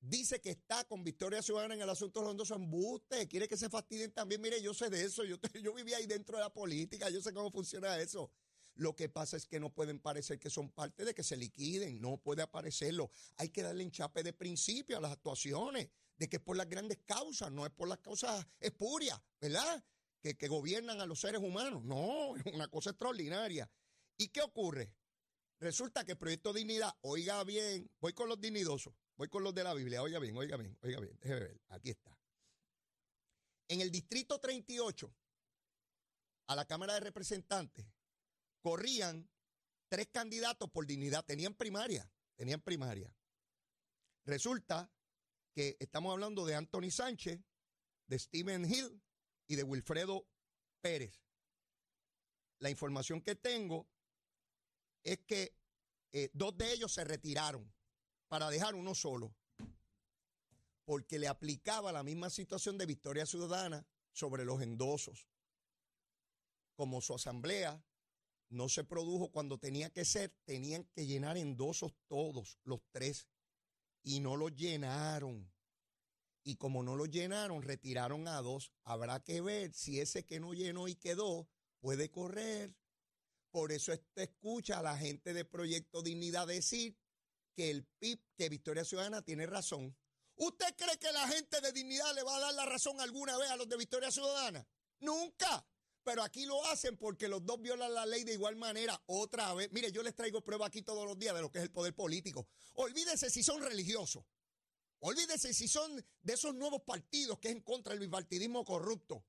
dice 0.09 0.41
que 0.41 0.51
está 0.51 0.85
con 0.85 1.03
Victoria 1.03 1.43
Ciudadana 1.43 1.75
en 1.75 1.83
el 1.83 1.91
asunto 1.91 2.21
de 2.21 2.35
los 2.35 2.51
embuste, 2.51 3.27
quiere 3.29 3.49
que 3.49 3.57
se 3.57 3.69
fastidien 3.69 4.13
también. 4.13 4.41
Mire, 4.41 4.61
yo 4.63 4.75
sé 4.75 4.91
de 4.91 5.05
eso, 5.05 5.25
yo, 5.25 5.37
yo 5.63 5.75
vivía 5.75 5.97
ahí 5.97 6.07
dentro 6.07 6.37
de 6.37 6.45
la 6.45 6.53
política, 6.53 7.11
yo 7.11 7.21
sé 7.21 7.33
cómo 7.33 7.51
funciona 7.51 7.99
eso. 7.99 8.31
Lo 8.75 8.95
que 8.95 9.09
pasa 9.09 9.37
es 9.39 9.47
que 9.47 9.59
no 9.59 9.73
pueden 9.73 9.99
parecer 10.01 10.39
que 10.39 10.51
son 10.51 10.71
parte 10.71 11.05
de 11.05 11.15
que 11.15 11.23
se 11.23 11.37
liquiden, 11.37 12.01
no 12.01 12.19
puede 12.19 12.43
aparecerlo. 12.43 13.11
Hay 13.37 13.49
que 13.49 13.63
darle 13.63 13.83
enchape 13.83 14.23
de 14.23 14.35
principio 14.35 14.99
a 14.99 15.01
las 15.01 15.13
actuaciones, 15.13 15.89
de 16.19 16.29
que 16.29 16.37
es 16.37 16.43
por 16.43 16.57
las 16.57 16.69
grandes 16.69 16.99
causas, 17.07 17.51
no 17.51 17.65
es 17.65 17.73
por 17.73 17.89
las 17.89 17.99
causas 17.99 18.47
espurias, 18.61 19.19
¿verdad? 19.41 19.83
Que, 20.21 20.37
que 20.37 20.49
gobiernan 20.49 21.01
a 21.01 21.07
los 21.07 21.21
seres 21.21 21.41
humanos. 21.41 21.85
No, 21.85 22.37
es 22.37 22.45
una 22.53 22.69
cosa 22.69 22.91
extraordinaria. 22.91 23.71
¿Y 24.19 24.29
qué 24.29 24.43
ocurre? 24.43 24.93
Resulta 25.59 26.05
que 26.05 26.13
el 26.13 26.19
proyecto 26.19 26.53
Dignidad, 26.53 26.95
oiga 27.01 27.43
bien, 27.45 27.91
voy 28.01 28.13
con 28.13 28.29
los 28.29 28.41
dignidosos, 28.41 28.95
voy 29.17 29.29
con 29.29 29.43
los 29.43 29.55
de 29.55 29.65
la 29.65 29.73
Biblia, 29.73 30.03
oiga 30.03 30.19
bien, 30.19 30.37
oiga 30.37 30.57
bien, 30.57 30.77
oiga 30.83 31.01
bien, 31.01 31.19
déjeme 31.21 31.41
ver, 31.41 31.61
aquí 31.69 31.91
está. 31.91 32.17
En 33.69 33.81
el 33.81 33.91
distrito 33.91 34.39
38, 34.39 35.13
a 36.49 36.57
la 36.57 36.65
Cámara 36.67 36.95
de 36.95 37.01
Representantes, 37.01 37.87
corrían 38.61 39.29
tres 39.89 40.09
candidatos 40.13 40.71
por 40.71 40.87
dignidad. 40.87 41.25
Tenían 41.25 41.55
primaria, 41.55 42.09
tenían 42.37 42.61
primaria. 42.61 43.13
Resulta 44.25 44.93
que 45.53 45.77
estamos 45.81 46.13
hablando 46.13 46.45
de 46.45 46.55
Anthony 46.55 46.91
Sánchez, 46.91 47.41
de 48.07 48.19
Stephen 48.19 48.65
Hill 48.65 49.03
y 49.49 49.57
de 49.57 49.63
Wilfredo 49.63 50.29
Pérez. 50.81 51.21
La 52.59 52.71
información 52.71 53.21
que 53.21 53.35
tengo 53.35 53.89
es 55.07 55.21
que 55.21 55.55
eh, 56.13 56.31
dos 56.33 56.59
de 56.59 56.73
ellos 56.73 56.93
se 56.93 57.05
retiraron 57.05 57.73
para 58.29 58.51
dejar 58.51 58.75
uno 58.75 58.95
solo, 58.95 59.33
porque 60.85 61.19
le 61.21 61.29
aplicaba 61.29 61.93
la 61.93 62.03
misma 62.03 62.29
situación 62.29 62.77
de 62.77 62.87
Victoria 62.87 63.25
Ciudadana 63.25 63.87
sobre 64.13 64.45
los 64.45 64.61
endosos. 64.61 65.29
Como 66.75 67.01
su 67.01 67.15
asamblea 67.15 67.83
no 68.49 68.69
se 68.69 68.83
produjo 68.83 69.31
cuando 69.31 69.59
tenía 69.59 69.91
que 69.91 70.05
ser, 70.05 70.35
tenían 70.45 70.85
que 70.93 71.07
llenar 71.07 71.37
endosos 71.37 71.95
todos, 72.09 72.59
los 72.65 72.81
tres, 72.91 73.29
y 74.03 74.19
no 74.19 74.37
los 74.37 74.57
llenaron. 74.57 75.53
Y 76.43 76.57
como 76.57 76.83
no 76.83 76.97
los 76.97 77.11
llenaron, 77.11 77.63
retiraron 77.63 78.27
a 78.27 78.41
dos. 78.41 78.73
Habrá 78.83 79.23
que 79.23 79.41
ver 79.41 79.73
si 79.73 80.01
ese 80.01 80.25
que 80.25 80.41
no 80.41 80.53
llenó 80.53 80.89
y 80.89 80.97
quedó 80.97 81.49
puede 81.81 82.11
correr. 82.11 82.75
Por 83.57 83.73
eso 83.73 83.91
este 83.91 84.25
escucha 84.25 84.81
a 84.81 84.83
la 84.83 84.99
gente 84.99 85.33
de 85.33 85.47
Proyecto 85.47 86.03
Dignidad 86.03 86.47
decir 86.47 86.95
que 87.55 87.71
el 87.71 87.87
PIB, 87.87 88.21
que 88.37 88.51
Victoria 88.51 88.85
Ciudadana 88.85 89.23
tiene 89.23 89.47
razón. 89.47 89.97
¿Usted 90.35 90.77
cree 90.77 90.99
que 90.99 91.11
la 91.11 91.27
gente 91.27 91.63
de 91.63 91.73
Dignidad 91.73 92.15
le 92.15 92.23
va 92.23 92.37
a 92.37 92.41
dar 92.41 92.53
la 92.53 92.67
razón 92.67 93.01
alguna 93.01 93.35
vez 93.39 93.49
a 93.49 93.57
los 93.57 93.67
de 93.67 93.79
Victoria 93.79 94.11
Ciudadana? 94.11 94.69
Nunca. 95.01 95.67
Pero 96.05 96.23
aquí 96.23 96.45
lo 96.45 96.63
hacen 96.67 96.99
porque 96.99 97.29
los 97.29 97.47
dos 97.47 97.59
violan 97.63 97.95
la 97.95 98.05
ley 98.05 98.25
de 98.25 98.35
igual 98.35 98.57
manera 98.57 99.03
otra 99.07 99.55
vez. 99.55 99.73
Mire, 99.73 99.91
yo 99.91 100.03
les 100.03 100.15
traigo 100.15 100.45
prueba 100.45 100.67
aquí 100.67 100.83
todos 100.83 101.07
los 101.07 101.19
días 101.19 101.35
de 101.35 101.41
lo 101.41 101.51
que 101.51 101.61
es 101.61 101.65
el 101.65 101.73
poder 101.73 101.95
político. 101.95 102.47
Olvídense 102.75 103.31
si 103.31 103.43
son 103.43 103.63
religiosos. 103.63 104.23
Olvídense 104.99 105.55
si 105.55 105.67
son 105.67 106.05
de 106.21 106.33
esos 106.35 106.55
nuevos 106.55 106.83
partidos 106.83 107.39
que 107.39 107.49
es 107.49 107.55
en 107.55 107.63
contra 107.63 107.95
del 107.95 108.01
bipartidismo 108.01 108.67
corrupto. 108.67 109.25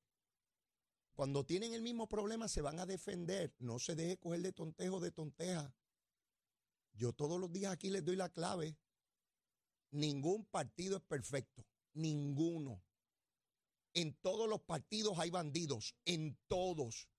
Cuando 1.17 1.43
tienen 1.43 1.73
el 1.73 1.81
mismo 1.81 2.07
problema 2.07 2.47
se 2.47 2.61
van 2.61 2.79
a 2.79 2.85
defender. 2.85 3.51
No 3.57 3.79
se 3.79 3.95
deje 3.95 4.19
coger 4.19 4.43
de 4.43 4.53
tontejo 4.53 4.99
de 4.99 5.09
tonteja. 5.09 5.73
Yo 6.93 7.11
todos 7.11 7.39
los 7.39 7.51
días 7.51 7.73
aquí 7.73 7.89
les 7.89 8.05
doy 8.05 8.15
la 8.15 8.29
clave. 8.29 8.77
Ningún 9.89 10.45
partido 10.45 10.97
es 10.97 11.01
perfecto. 11.01 11.65
Ninguno. 11.93 12.83
En 13.95 14.13
todos 14.21 14.47
los 14.47 14.61
partidos 14.61 15.17
hay 15.17 15.31
bandidos, 15.31 15.95
en 16.05 16.37
todos. 16.47 17.09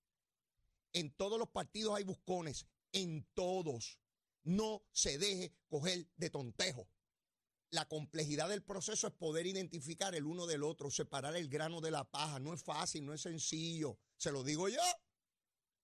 En 0.93 1.11
todos 1.11 1.37
los 1.37 1.49
partidos 1.49 1.93
hay 1.93 2.05
buscones, 2.05 2.67
en 2.93 3.27
todos. 3.33 3.99
No 4.43 4.81
se 4.93 5.17
deje 5.17 5.53
coger 5.67 6.07
de 6.15 6.29
tontejo. 6.29 6.87
La 7.71 7.87
complejidad 7.87 8.49
del 8.49 8.63
proceso 8.63 9.07
es 9.07 9.13
poder 9.13 9.45
identificar 9.45 10.15
el 10.15 10.25
uno 10.25 10.47
del 10.47 10.63
otro, 10.63 10.89
separar 10.89 11.35
el 11.35 11.49
grano 11.49 11.81
de 11.81 11.91
la 11.91 12.03
paja. 12.03 12.39
No 12.39 12.53
es 12.53 12.63
fácil, 12.63 13.05
no 13.05 13.13
es 13.13 13.21
sencillo. 13.21 13.99
Se 14.17 14.31
lo 14.31 14.43
digo 14.43 14.69
yo. 14.69 14.81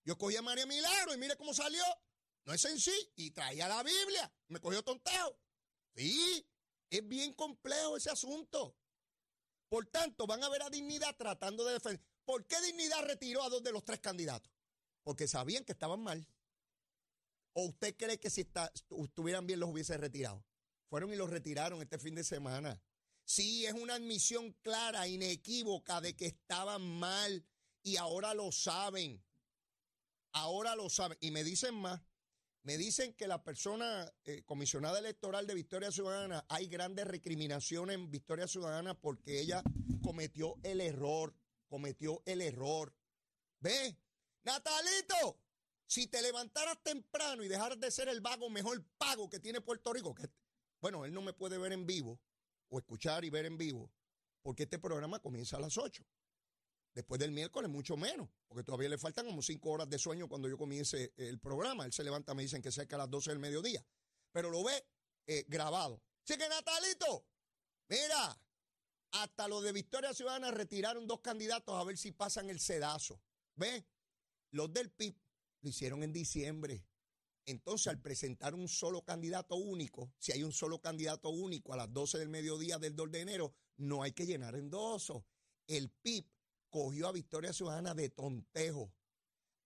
Yo 0.04 0.18
cogí 0.18 0.36
a 0.36 0.42
María 0.42 0.66
Milagro 0.66 1.14
y 1.14 1.18
mire 1.18 1.36
cómo 1.36 1.54
salió. 1.54 1.82
No 2.44 2.52
es 2.52 2.60
sencillo. 2.60 3.12
Y 3.14 3.30
traía 3.30 3.68
la 3.68 3.82
Biblia. 3.82 4.32
Me 4.48 4.60
cogió 4.60 4.82
tontejo. 4.82 5.38
Sí, 5.94 6.48
es 6.90 7.06
bien 7.06 7.34
complejo 7.34 7.96
ese 7.96 8.10
asunto. 8.10 8.76
Por 9.68 9.86
tanto, 9.86 10.26
van 10.26 10.42
a 10.42 10.48
ver 10.48 10.62
a 10.62 10.70
Dignidad 10.70 11.16
tratando 11.16 11.64
de 11.64 11.74
defender. 11.74 12.04
¿Por 12.24 12.46
qué 12.46 12.60
Dignidad 12.62 13.04
retiró 13.04 13.42
a 13.42 13.48
dos 13.48 13.62
de 13.62 13.72
los 13.72 13.84
tres 13.84 14.00
candidatos? 14.00 14.52
Porque 15.02 15.28
sabían 15.28 15.64
que 15.64 15.72
estaban 15.72 16.00
mal. 16.00 16.28
¿O 17.52 17.66
usted 17.66 17.96
cree 17.96 18.18
que 18.18 18.28
si 18.28 18.46
estuvieran 18.90 19.46
bien 19.46 19.60
los 19.60 19.70
hubiese 19.70 19.96
retirado? 19.96 20.44
Fueron 20.88 21.12
y 21.12 21.16
los 21.16 21.30
retiraron 21.30 21.82
este 21.82 21.98
fin 21.98 22.14
de 22.14 22.24
semana. 22.24 22.80
Sí, 23.24 23.66
es 23.66 23.74
una 23.74 23.94
admisión 23.94 24.52
clara, 24.62 25.08
inequívoca 25.08 26.00
de 26.00 26.14
que 26.14 26.26
estaban 26.26 26.82
mal 26.82 27.44
y 27.82 27.96
ahora 27.96 28.34
lo 28.34 28.52
saben. 28.52 29.22
Ahora 30.32 30.76
lo 30.76 30.88
saben. 30.88 31.18
Y 31.20 31.30
me 31.30 31.42
dicen 31.42 31.74
más. 31.74 32.00
Me 32.62 32.76
dicen 32.76 33.14
que 33.14 33.28
la 33.28 33.44
persona 33.44 34.12
eh, 34.24 34.42
comisionada 34.44 34.98
electoral 34.98 35.46
de 35.46 35.54
Victoria 35.54 35.92
Ciudadana, 35.92 36.44
hay 36.48 36.66
grandes 36.66 37.06
recriminaciones 37.06 37.94
en 37.94 38.10
Victoria 38.10 38.48
Ciudadana 38.48 38.94
porque 38.94 39.40
ella 39.40 39.62
cometió 40.02 40.56
el 40.64 40.80
error, 40.80 41.32
cometió 41.68 42.22
el 42.26 42.42
error. 42.42 42.92
¿Ve? 43.60 43.96
Natalito, 44.42 45.38
si 45.86 46.08
te 46.08 46.20
levantaras 46.20 46.82
temprano 46.82 47.44
y 47.44 47.48
dejaras 47.48 47.78
de 47.78 47.90
ser 47.90 48.08
el 48.08 48.20
vago 48.20 48.50
mejor 48.50 48.84
pago 48.98 49.30
que 49.30 49.38
tiene 49.38 49.60
Puerto 49.60 49.92
Rico, 49.92 50.14
que 50.14 50.28
bueno, 50.86 51.04
él 51.04 51.12
no 51.12 51.20
me 51.20 51.32
puede 51.32 51.58
ver 51.58 51.72
en 51.72 51.84
vivo 51.84 52.20
o 52.68 52.78
escuchar 52.78 53.24
y 53.24 53.30
ver 53.30 53.44
en 53.44 53.58
vivo 53.58 53.90
porque 54.40 54.62
este 54.62 54.78
programa 54.78 55.18
comienza 55.18 55.56
a 55.56 55.60
las 55.60 55.76
8. 55.76 56.04
Después 56.94 57.18
del 57.18 57.32
miércoles, 57.32 57.68
mucho 57.68 57.96
menos, 57.96 58.28
porque 58.46 58.62
todavía 58.62 58.88
le 58.88 58.96
faltan 58.96 59.26
como 59.26 59.42
cinco 59.42 59.70
horas 59.70 59.90
de 59.90 59.98
sueño 59.98 60.28
cuando 60.28 60.48
yo 60.48 60.56
comience 60.56 61.12
el 61.16 61.40
programa. 61.40 61.84
Él 61.86 61.92
se 61.92 62.04
levanta, 62.04 62.34
me 62.34 62.42
dicen 62.42 62.62
que 62.62 62.70
cerca 62.70 62.94
a 62.94 63.00
las 63.00 63.10
12 63.10 63.30
del 63.30 63.40
mediodía, 63.40 63.84
pero 64.30 64.48
lo 64.48 64.62
ve 64.62 64.86
eh, 65.26 65.44
grabado. 65.48 66.00
Así 66.22 66.38
que, 66.38 66.48
Natalito, 66.48 67.26
mira, 67.88 68.40
hasta 69.10 69.48
los 69.48 69.64
de 69.64 69.72
Victoria 69.72 70.14
Ciudadana 70.14 70.52
retiraron 70.52 71.08
dos 71.08 71.18
candidatos 71.20 71.74
a 71.74 71.82
ver 71.82 71.98
si 71.98 72.12
pasan 72.12 72.48
el 72.48 72.60
sedazo. 72.60 73.20
¿Ve? 73.56 73.84
Los 74.52 74.72
del 74.72 74.92
PIB 74.92 75.16
lo 75.62 75.68
hicieron 75.68 76.04
en 76.04 76.12
diciembre. 76.12 76.86
Entonces, 77.46 77.86
al 77.86 78.00
presentar 78.00 78.54
un 78.54 78.68
solo 78.68 79.02
candidato 79.04 79.54
único, 79.54 80.12
si 80.18 80.32
hay 80.32 80.42
un 80.42 80.52
solo 80.52 80.80
candidato 80.80 81.30
único 81.30 81.72
a 81.72 81.76
las 81.76 81.92
12 81.92 82.18
del 82.18 82.28
mediodía 82.28 82.78
del 82.78 82.96
2 82.96 83.10
de 83.12 83.20
enero, 83.20 83.54
no 83.76 84.02
hay 84.02 84.12
que 84.12 84.26
llenar 84.26 84.56
endosos. 84.56 85.22
El 85.68 85.90
PIB 85.90 86.26
cogió 86.68 87.06
a 87.06 87.12
Victoria 87.12 87.52
Ciudadana 87.52 87.94
de 87.94 88.10
tontejo. 88.10 88.92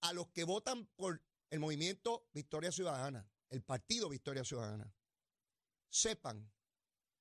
A 0.02 0.12
los 0.12 0.28
que 0.28 0.44
votan 0.44 0.86
por 0.96 1.22
el 1.48 1.58
movimiento 1.58 2.28
Victoria 2.32 2.70
Ciudadana, 2.70 3.28
el 3.48 3.62
partido 3.62 4.08
Victoria 4.10 4.44
Ciudadana, 4.44 4.94
sepan 5.88 6.52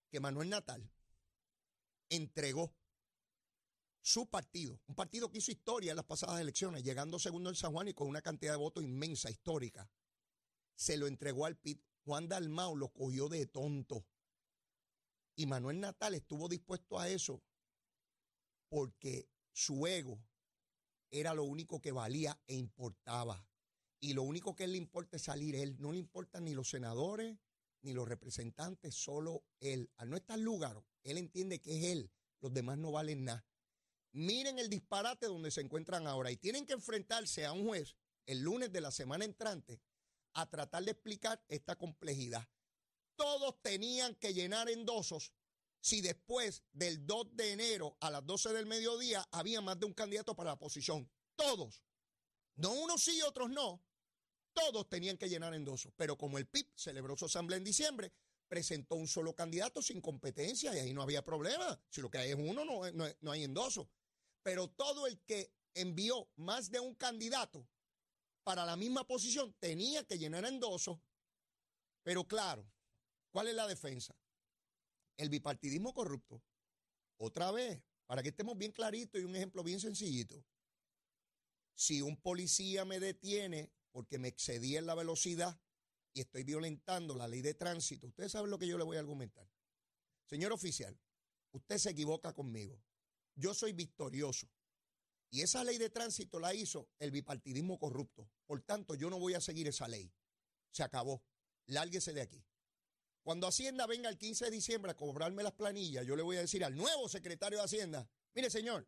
que 0.09 0.19
Manuel 0.19 0.49
Natal 0.49 0.91
entregó 2.09 2.73
su 4.01 4.27
partido, 4.27 4.79
un 4.87 4.95
partido 4.95 5.29
que 5.29 5.37
hizo 5.37 5.51
historia 5.51 5.91
en 5.91 5.97
las 5.97 6.05
pasadas 6.05 6.39
elecciones, 6.39 6.83
llegando 6.83 7.19
segundo 7.19 7.49
en 7.49 7.55
San 7.55 7.71
Juan 7.71 7.87
y 7.87 7.93
con 7.93 8.07
una 8.07 8.21
cantidad 8.21 8.53
de 8.53 8.57
votos 8.57 8.83
inmensa, 8.83 9.29
histórica, 9.29 9.89
se 10.79 10.95
lo 10.95 11.07
entregó 11.07 11.45
al 11.45 11.57
PIB 11.57 11.83
Juan 12.05 12.29
Dalmau 12.29 12.77
lo 12.77 12.87
cogió 12.87 13.27
de 13.27 13.45
tonto. 13.45 14.07
Y 15.35 15.45
Manuel 15.45 15.81
Natal 15.81 16.13
estuvo 16.13 16.47
dispuesto 16.47 16.97
a 16.97 17.09
eso 17.09 17.43
porque 18.69 19.29
su 19.51 19.85
ego 19.87 20.23
era 21.11 21.33
lo 21.33 21.43
único 21.43 21.81
que 21.81 21.91
valía 21.91 22.39
e 22.47 22.55
importaba. 22.55 23.45
Y 23.99 24.13
lo 24.13 24.23
único 24.23 24.55
que 24.55 24.63
él 24.63 24.71
le 24.71 24.77
importa 24.77 25.17
es 25.17 25.23
salir 25.23 25.53
él. 25.55 25.75
No 25.79 25.91
le 25.91 25.99
importan 25.99 26.45
ni 26.45 26.53
los 26.53 26.69
senadores 26.69 27.37
ni 27.81 27.91
los 27.91 28.07
representantes, 28.07 28.95
solo 28.95 29.43
él. 29.59 29.91
Al 29.97 30.09
no 30.09 30.15
estar 30.15 30.39
lugar, 30.39 30.81
él 31.03 31.17
entiende 31.17 31.59
que 31.59 31.77
es 31.77 31.85
él. 31.91 32.11
Los 32.39 32.53
demás 32.53 32.77
no 32.77 32.91
valen 32.93 33.25
nada. 33.25 33.45
Miren 34.13 34.59
el 34.59 34.69
disparate 34.69 35.25
donde 35.25 35.51
se 35.51 35.59
encuentran 35.59 36.07
ahora 36.07 36.31
y 36.31 36.37
tienen 36.37 36.65
que 36.65 36.73
enfrentarse 36.73 37.45
a 37.45 37.51
un 37.51 37.67
juez 37.67 37.97
el 38.25 38.39
lunes 38.39 38.71
de 38.71 38.79
la 38.79 38.91
semana 38.91 39.25
entrante 39.25 39.81
a 40.41 40.49
tratar 40.49 40.83
de 40.83 40.91
explicar 40.91 41.43
esta 41.47 41.75
complejidad. 41.75 42.47
Todos 43.15 43.61
tenían 43.61 44.15
que 44.15 44.33
llenar 44.33 44.69
endosos 44.69 45.33
si 45.81 46.01
después 46.01 46.63
del 46.71 47.05
2 47.05 47.35
de 47.35 47.51
enero 47.51 47.97
a 47.99 48.09
las 48.09 48.25
12 48.25 48.53
del 48.53 48.65
mediodía 48.65 49.27
había 49.31 49.61
más 49.61 49.79
de 49.79 49.85
un 49.85 49.93
candidato 49.93 50.35
para 50.35 50.51
la 50.51 50.59
posición. 50.59 51.09
Todos. 51.35 51.83
No 52.55 52.71
unos 52.71 53.03
sí 53.03 53.17
y 53.17 53.21
otros 53.21 53.49
no. 53.49 53.83
Todos 54.53 54.89
tenían 54.89 55.17
que 55.17 55.29
llenar 55.29 55.53
endosos. 55.53 55.93
Pero 55.95 56.17
como 56.17 56.37
el 56.37 56.47
PIB 56.47 56.67
celebró 56.75 57.15
su 57.15 57.25
asamblea 57.25 57.57
en 57.57 57.63
diciembre, 57.63 58.11
presentó 58.47 58.95
un 58.95 59.07
solo 59.07 59.33
candidato 59.33 59.81
sin 59.81 60.01
competencia 60.01 60.75
y 60.75 60.79
ahí 60.79 60.93
no 60.93 61.01
había 61.01 61.23
problema. 61.23 61.79
Si 61.89 62.01
lo 62.01 62.09
que 62.09 62.17
hay 62.17 62.31
es 62.31 62.37
uno, 62.37 62.65
no, 62.65 62.81
no 63.21 63.31
hay 63.31 63.43
endoso. 63.43 63.89
Pero 64.43 64.69
todo 64.69 65.07
el 65.07 65.19
que 65.21 65.53
envió 65.73 66.29
más 66.35 66.71
de 66.71 66.79
un 66.79 66.95
candidato 66.95 67.67
para 68.49 68.65
la 68.65 68.75
misma 68.75 69.05
posición 69.05 69.53
tenía 69.59 70.03
que 70.05 70.17
llenar 70.17 70.43
endosos. 70.43 70.97
Pero 72.01 72.27
claro, 72.27 72.67
¿cuál 73.29 73.47
es 73.47 73.53
la 73.53 73.67
defensa? 73.67 74.17
El 75.17 75.29
bipartidismo 75.29 75.93
corrupto. 75.93 76.41
Otra 77.17 77.51
vez, 77.51 77.79
para 78.07 78.23
que 78.23 78.29
estemos 78.29 78.57
bien 78.57 78.71
claritos 78.71 79.21
y 79.21 79.23
un 79.23 79.35
ejemplo 79.35 79.63
bien 79.63 79.79
sencillito. 79.79 80.43
Si 81.75 82.01
un 82.01 82.17
policía 82.17 82.85
me 82.85 82.99
detiene 82.99 83.71
porque 83.91 84.17
me 84.17 84.29
excedí 84.29 84.77
en 84.77 84.87
la 84.87 84.95
velocidad 84.95 85.61
y 86.11 86.21
estoy 86.21 86.43
violentando 86.43 87.13
la 87.15 87.27
ley 87.27 87.43
de 87.43 87.53
tránsito, 87.53 88.07
ustedes 88.07 88.31
saben 88.31 88.49
lo 88.49 88.57
que 88.57 88.65
yo 88.65 88.79
le 88.79 88.83
voy 88.83 88.97
a 88.97 89.01
argumentar. 89.01 89.47
Señor 90.25 90.53
oficial, 90.53 90.99
usted 91.51 91.77
se 91.77 91.91
equivoca 91.91 92.33
conmigo. 92.33 92.81
Yo 93.35 93.53
soy 93.53 93.73
victorioso. 93.73 94.49
Y 95.31 95.41
esa 95.41 95.63
ley 95.63 95.77
de 95.77 95.89
tránsito 95.89 96.39
la 96.39 96.53
hizo 96.53 96.89
el 96.99 97.11
bipartidismo 97.11 97.77
corrupto. 97.77 98.29
Por 98.45 98.61
tanto, 98.61 98.95
yo 98.95 99.09
no 99.09 99.19
voy 99.19 99.35
a 99.35 99.41
seguir 99.41 99.67
esa 99.67 99.87
ley. 99.87 100.11
Se 100.71 100.83
acabó. 100.83 101.23
Lárguese 101.67 102.13
de 102.13 102.21
aquí. 102.21 102.43
Cuando 103.21 103.47
Hacienda 103.47 103.85
venga 103.85 104.09
el 104.09 104.17
15 104.17 104.45
de 104.45 104.51
diciembre 104.51 104.91
a 104.91 104.95
cobrarme 104.95 105.43
las 105.43 105.53
planillas, 105.53 106.05
yo 106.05 106.15
le 106.15 106.23
voy 106.23 106.37
a 106.37 106.41
decir 106.41 106.63
al 106.63 106.75
nuevo 106.75 107.07
secretario 107.09 107.59
de 107.59 107.65
Hacienda, 107.65 108.09
mire 108.33 108.49
señor, 108.49 108.87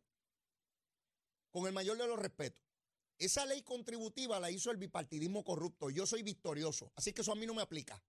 con 1.51 1.67
el 1.67 1.74
mayor 1.74 1.98
de 1.98 2.07
los 2.07 2.17
respetos, 2.17 2.60
esa 3.19 3.45
ley 3.45 3.62
contributiva 3.62 4.39
la 4.39 4.50
hizo 4.50 4.71
el 4.71 4.77
bipartidismo 4.77 5.43
corrupto. 5.43 5.91
Yo 5.91 6.07
soy 6.07 6.24
victorioso, 6.24 6.91
así 6.95 7.13
que 7.13 7.21
eso 7.21 7.31
a 7.31 7.36
mí 7.36 7.45
no 7.45 7.53
me 7.53 7.62
aplica. 7.62 8.03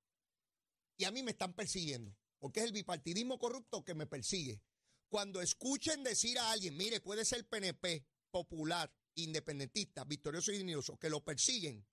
Y 0.97 1.05
a 1.05 1.11
mí 1.11 1.23
me 1.23 1.33
están 1.33 1.53
persiguiendo, 1.53 2.17
porque 2.39 2.61
es 2.61 2.67
el 2.67 2.73
bipartidismo 2.73 3.39
corrupto 3.39 3.85
que 3.85 3.95
me 3.95 4.07
persigue. 4.07 4.63
Cuando 5.11 5.43
escuchen 5.43 6.03
decir 6.03 6.39
a 6.39 6.51
alguien, 6.51 6.79
mire, 6.79 7.01
puede 7.03 7.27
ser 7.27 7.47
PNP, 7.47 8.07
popular, 8.33 8.93
independentista, 9.15 10.05
victorioso 10.05 10.51
y 10.51 10.57
dignitoso, 10.57 10.99
que 10.99 11.11
lo 11.11 11.23
persiguen, 11.23 11.87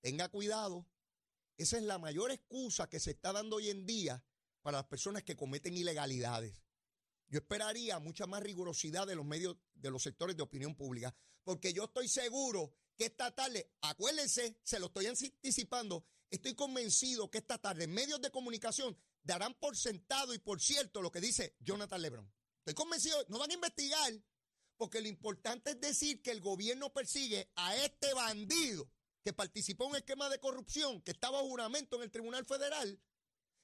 tenga 0.00 0.28
cuidado. 0.28 0.88
Esa 1.56 1.76
es 1.76 1.84
la 1.84 1.98
mayor 1.98 2.32
excusa 2.32 2.88
que 2.88 2.98
se 2.98 3.12
está 3.12 3.32
dando 3.32 3.56
hoy 3.56 3.70
en 3.70 3.86
día 3.86 4.24
para 4.62 4.78
las 4.78 4.86
personas 4.86 5.22
que 5.22 5.36
cometen 5.36 5.76
ilegalidades. 5.76 6.60
Yo 7.28 7.38
esperaría 7.38 7.98
mucha 7.98 8.26
más 8.26 8.42
rigurosidad 8.42 9.06
de 9.06 9.14
los 9.14 9.24
medios, 9.24 9.56
de 9.74 9.90
los 9.90 10.02
sectores 10.02 10.36
de 10.36 10.42
opinión 10.42 10.74
pública, 10.74 11.14
porque 11.44 11.72
yo 11.72 11.84
estoy 11.84 12.08
seguro 12.08 12.74
que 12.96 13.06
esta 13.06 13.34
tarde, 13.34 13.70
acuérdense, 13.82 14.58
se 14.62 14.78
lo 14.78 14.86
estoy 14.86 15.06
anticipando, 15.06 16.04
estoy 16.30 16.54
convencido 16.54 17.30
que 17.30 17.38
esta 17.38 17.58
tarde 17.58 17.86
medios 17.86 18.20
de 18.20 18.30
comunicación 18.30 18.96
darán 19.22 19.54
por 19.54 19.76
sentado 19.76 20.34
y 20.34 20.38
por 20.38 20.60
cierto 20.60 21.00
lo 21.00 21.10
que 21.10 21.20
dice 21.20 21.56
Jonathan 21.60 22.02
Lebron. 22.02 22.32
Estoy 22.58 22.74
convencido, 22.74 23.24
no 23.28 23.38
van 23.38 23.50
a 23.50 23.54
investigar, 23.54 24.12
porque 24.82 25.00
lo 25.00 25.06
importante 25.06 25.70
es 25.70 25.80
decir 25.80 26.20
que 26.22 26.32
el 26.32 26.40
gobierno 26.40 26.92
persigue 26.92 27.48
a 27.54 27.76
este 27.76 28.12
bandido 28.14 28.90
que 29.22 29.32
participó 29.32 29.84
en 29.84 29.90
un 29.90 29.96
esquema 29.98 30.28
de 30.28 30.40
corrupción, 30.40 31.00
que 31.02 31.12
estaba 31.12 31.38
a 31.38 31.42
juramento 31.42 31.94
en 31.94 32.02
el 32.02 32.10
Tribunal 32.10 32.44
Federal, 32.44 33.00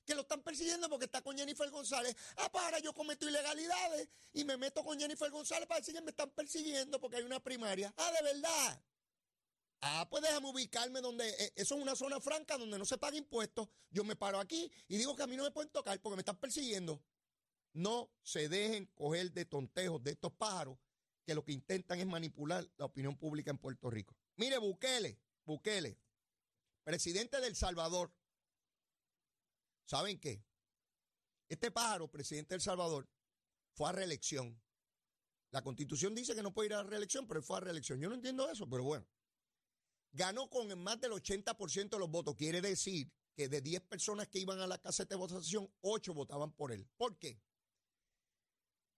que 0.07 0.15
lo 0.15 0.21
están 0.21 0.45
persiguiendo 0.45 0.89
porque 0.89 1.07
está 1.07 1.21
con 1.21 1.37
Jennifer 1.37 1.69
González. 1.71 2.15
Ah, 2.37 2.53
para, 2.53 2.79
yo 2.79 2.95
cometo 2.95 3.29
ilegalidades 3.29 4.09
y 4.33 4.45
me 4.45 4.57
meto 4.57 4.85
con 4.85 4.97
Jennifer 4.97 5.29
González 5.29 5.67
para 5.67 5.81
decir 5.81 5.93
que 5.93 6.03
me 6.03 6.11
están 6.11 6.31
persiguiendo 6.31 7.01
porque 7.01 7.17
hay 7.17 7.25
una 7.25 7.43
primaria. 7.43 7.93
Ah, 7.97 8.13
de 8.13 8.23
verdad. 8.23 8.81
Ah, 9.81 10.07
pues 10.09 10.23
déjame 10.23 10.47
ubicarme 10.47 11.01
donde, 11.01 11.29
eh, 11.31 11.53
eso 11.57 11.75
es 11.75 11.83
una 11.83 11.97
zona 11.97 12.21
franca 12.21 12.57
donde 12.57 12.79
no 12.79 12.85
se 12.85 12.97
paga 12.97 13.17
impuestos. 13.17 13.69
Yo 13.91 14.05
me 14.05 14.15
paro 14.15 14.39
aquí 14.39 14.71
y 14.87 14.97
digo 14.99 15.17
que 15.17 15.25
a 15.25 15.27
mí 15.27 15.37
no 15.37 15.43
me 15.43 15.51
pueden 15.51 15.73
tocar 15.73 16.01
porque 16.01 16.15
me 16.15 16.21
están 16.21 16.39
persiguiendo. 16.39 17.03
No 17.73 18.09
se 18.23 18.49
dejen 18.49 18.87
coger 18.95 19.33
de 19.33 19.47
tontejos 19.47 20.01
de 20.05 20.13
estos 20.13 20.33
pájaros 20.33 20.79
que 21.29 21.35
lo 21.35 21.45
que 21.45 21.53
intentan 21.53 22.01
es 22.01 22.07
manipular 22.07 22.67
la 22.79 22.87
opinión 22.87 23.15
pública 23.15 23.51
en 23.51 23.59
Puerto 23.59 23.91
Rico. 23.91 24.17
Mire, 24.37 24.57
Bukele, 24.57 25.21
Bukele, 25.45 26.01
presidente 26.83 27.39
del 27.43 27.55
Salvador. 27.55 28.11
¿Saben 29.85 30.19
qué? 30.19 30.43
Este 31.51 31.71
pájaro, 31.71 32.11
presidente 32.11 32.55
del 32.55 32.63
Salvador, 32.63 33.07
fue 33.75 33.91
a 33.91 33.93
reelección. 33.93 34.59
La 35.51 35.61
constitución 35.61 36.15
dice 36.15 36.35
que 36.35 36.43
no 36.43 36.55
puede 36.55 36.69
ir 36.69 36.75
a 36.77 36.83
reelección, 36.83 37.27
pero 37.27 37.43
fue 37.43 37.59
a 37.59 37.61
reelección. 37.61 38.01
Yo 38.01 38.09
no 38.09 38.15
entiendo 38.15 38.51
eso, 38.51 38.67
pero 38.67 38.85
bueno. 38.85 39.07
Ganó 40.13 40.49
con 40.49 40.83
más 40.83 40.99
del 40.99 41.13
80% 41.13 41.91
de 41.91 41.99
los 41.99 42.11
votos. 42.11 42.37
Quiere 42.37 42.63
decir 42.63 43.13
que 43.37 43.51
de 43.51 43.61
10 43.61 43.83
personas 43.83 44.29
que 44.29 44.39
iban 44.39 44.61
a 44.61 44.67
la 44.67 44.79
caseta 44.79 45.15
de 45.15 45.19
votación, 45.19 45.71
8 45.83 46.15
votaban 46.15 46.53
por 46.53 46.73
él. 46.73 46.89
¿Por 46.97 47.19
qué? 47.19 47.39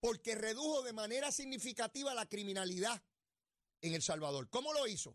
Porque 0.00 0.34
redujo 0.34 0.82
de 0.82 0.92
manera 0.92 1.30
significativa 1.30 2.14
la 2.14 2.26
criminalidad 2.26 3.02
en 3.82 3.94
El 3.94 4.02
Salvador. 4.02 4.48
¿Cómo 4.48 4.72
lo 4.72 4.86
hizo? 4.86 5.14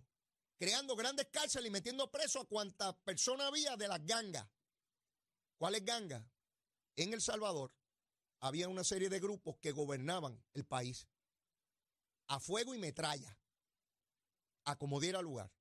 Creando 0.58 0.95
grandes 0.95 1.28
cárceles 1.32 1.67
y 1.67 1.71
metiendo 1.71 2.10
preso 2.12 2.39
a 2.39 2.45
cuantas 2.45 2.95
personas 3.04 3.48
había 3.48 3.76
de 3.76 3.88
las 3.88 4.06
gangas. 4.06 4.48
¿Cuáles 5.58 5.84
gangas? 5.84 6.24
En 6.95 7.13
El 7.13 7.21
Salvador 7.21 7.74
había 8.39 8.69
una 8.69 8.84
serie 8.84 9.10
de 9.10 9.19
grupos 9.19 9.58
que 9.58 9.71
gobernaban 9.71 10.41
el 10.54 10.65
país 10.65 11.08
a 12.28 12.39
fuego 12.39 12.74
y 12.74 12.78
metralla, 12.78 13.38
a 14.65 14.78
como 14.78 15.00
diera 15.00 15.21
lugar. 15.21 15.52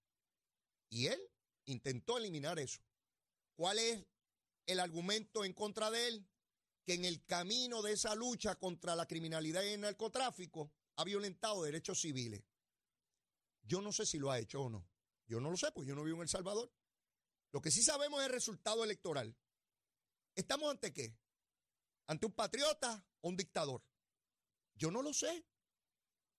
Y 0.90 1.06
él 1.06 1.20
intentó 1.64 2.18
eliminar 2.18 2.58
eso. 2.58 2.80
¿Cuál 3.56 3.78
es 3.78 4.06
el 4.66 4.80
argumento 4.80 5.44
en 5.44 5.52
contra 5.52 5.90
de 5.90 6.08
él? 6.08 6.28
Que 6.84 6.94
en 6.94 7.04
el 7.04 7.24
camino 7.24 7.82
de 7.82 7.92
esa 7.92 8.14
lucha 8.14 8.56
contra 8.56 8.94
la 8.94 9.06
criminalidad 9.06 9.62
y 9.62 9.68
el 9.68 9.80
narcotráfico 9.80 10.70
ha 10.96 11.04
violentado 11.04 11.62
derechos 11.62 12.00
civiles. 12.00 12.44
Yo 13.62 13.80
no 13.80 13.92
sé 13.92 14.04
si 14.04 14.18
lo 14.18 14.30
ha 14.30 14.38
hecho 14.38 14.62
o 14.62 14.70
no. 14.70 14.86
Yo 15.26 15.40
no 15.40 15.50
lo 15.50 15.56
sé, 15.56 15.72
pues 15.72 15.88
yo 15.88 15.94
no 15.94 16.04
vivo 16.04 16.18
en 16.18 16.24
El 16.24 16.28
Salvador. 16.28 16.70
Lo 17.52 17.62
que 17.62 17.70
sí 17.70 17.82
sabemos 17.82 18.20
es 18.20 18.26
el 18.26 18.32
resultado 18.32 18.84
electoral. 18.84 19.34
¿Estamos 20.34 20.70
ante 20.70 20.92
qué? 20.92 21.16
¿Ante 22.06 22.26
un 22.26 22.32
patriota 22.32 23.06
o 23.20 23.28
un 23.28 23.36
dictador? 23.36 23.82
Yo 24.74 24.90
no 24.90 25.02
lo 25.02 25.14
sé. 25.14 25.46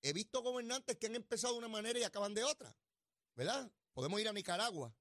He 0.01 0.13
visto 0.13 0.43
gobernantes 0.43 0.97
que 0.97 1.07
han 1.07 1.15
empezado 1.15 1.53
de 1.53 1.59
una 1.59 1.67
manera 1.67 1.97
y 1.97 2.03
acaban 2.03 2.33
de 2.33 2.43
otra. 2.43 2.77
¿Verdad? 3.33 3.71
Podemos 3.93 4.19
ir 4.21 4.27
a 4.27 4.33
Nicaragua. 4.33 4.95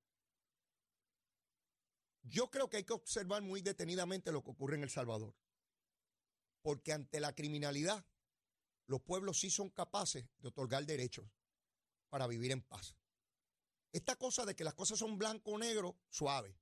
Yo 2.24 2.50
creo 2.50 2.68
que 2.68 2.78
hay 2.78 2.84
que 2.84 2.94
observar 2.94 3.42
muy 3.42 3.60
detenidamente 3.60 4.32
lo 4.32 4.42
que 4.42 4.50
ocurre 4.50 4.76
en 4.76 4.82
El 4.82 4.90
Salvador. 4.90 5.34
Porque 6.62 6.92
ante 6.92 7.20
la 7.20 7.34
criminalidad, 7.34 8.04
los 8.86 9.02
pueblos 9.02 9.38
sí 9.38 9.50
son 9.50 9.68
capaces 9.70 10.26
de 10.38 10.48
otorgar 10.48 10.86
derechos 10.86 11.26
para 12.08 12.26
vivir 12.26 12.50
en 12.50 12.62
paz. 12.62 12.96
Esta 13.92 14.16
cosa 14.16 14.46
de 14.46 14.56
que 14.56 14.64
las 14.64 14.74
cosas 14.74 14.98
son 14.98 15.18
blanco 15.18 15.52
o 15.52 15.58
negro, 15.58 15.98
suave. 16.08 16.58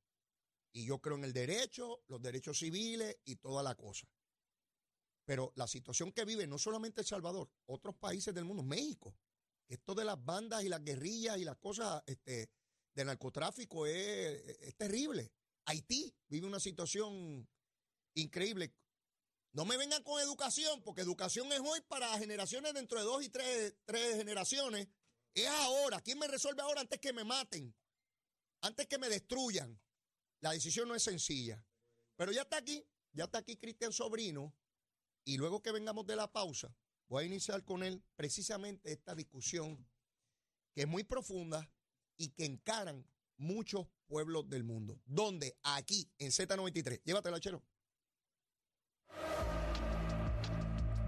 Y 0.72 0.84
yo 0.84 1.00
creo 1.00 1.16
en 1.16 1.24
el 1.24 1.32
derecho, 1.32 2.02
los 2.08 2.20
derechos 2.20 2.58
civiles 2.58 3.16
y 3.24 3.36
toda 3.36 3.62
la 3.62 3.76
cosa. 3.76 4.08
Pero 5.24 5.52
la 5.54 5.68
situación 5.68 6.10
que 6.10 6.24
vive 6.24 6.48
no 6.48 6.58
solamente 6.58 7.02
El 7.02 7.06
Salvador, 7.06 7.48
otros 7.66 7.94
países 7.94 8.34
del 8.34 8.44
mundo, 8.44 8.64
México, 8.64 9.14
esto 9.68 9.94
de 9.94 10.04
las 10.04 10.22
bandas 10.22 10.64
y 10.64 10.68
las 10.68 10.82
guerrillas 10.82 11.38
y 11.38 11.44
las 11.44 11.56
cosas 11.56 12.02
este, 12.06 12.50
de 12.94 13.04
narcotráfico 13.04 13.86
es 13.86 14.76
terrible. 14.76 15.32
Haití 15.64 16.14
vive 16.28 16.46
una 16.46 16.60
situación 16.60 17.48
increíble. 18.14 18.74
No 19.52 19.64
me 19.64 19.76
vengan 19.76 20.02
con 20.02 20.20
educación, 20.20 20.82
porque 20.82 21.02
educación 21.02 21.52
es 21.52 21.60
hoy 21.60 21.80
para 21.82 22.18
generaciones 22.18 22.72
dentro 22.72 22.98
de 22.98 23.04
dos 23.04 23.22
y 23.22 23.28
tres, 23.28 23.74
generaciones. 23.86 24.88
Es 25.34 25.46
ahora. 25.46 26.00
¿Quién 26.00 26.18
me 26.18 26.26
resuelve 26.26 26.62
ahora 26.62 26.80
antes 26.80 26.98
que 27.00 27.12
me 27.12 27.24
maten? 27.24 27.74
Antes 28.62 28.86
que 28.86 28.98
me 28.98 29.08
destruyan. 29.08 29.78
La 30.40 30.52
decisión 30.52 30.88
no 30.88 30.94
es 30.94 31.02
sencilla. 31.02 31.64
Pero 32.16 32.32
ya 32.32 32.42
está 32.42 32.58
aquí, 32.58 32.84
ya 33.12 33.24
está 33.24 33.38
aquí 33.38 33.56
Cristian 33.56 33.92
Sobrino. 33.92 34.54
Y 35.24 35.36
luego 35.36 35.62
que 35.62 35.70
vengamos 35.70 36.06
de 36.06 36.16
la 36.16 36.32
pausa, 36.32 36.74
voy 37.08 37.24
a 37.24 37.26
iniciar 37.26 37.62
con 37.64 37.82
él 37.82 38.02
precisamente 38.16 38.90
esta 38.90 39.14
discusión 39.14 39.86
que 40.74 40.82
es 40.82 40.88
muy 40.88 41.04
profunda 41.04 41.70
y 42.16 42.30
que 42.30 42.44
encaran 42.44 43.06
muchos 43.36 43.86
pueblos 44.12 44.46
del 44.50 44.62
mundo. 44.62 45.00
¿Dónde? 45.06 45.56
Aquí, 45.62 46.06
en 46.18 46.30
Z93. 46.32 47.00
Llévatela, 47.02 47.40
chero. 47.40 47.62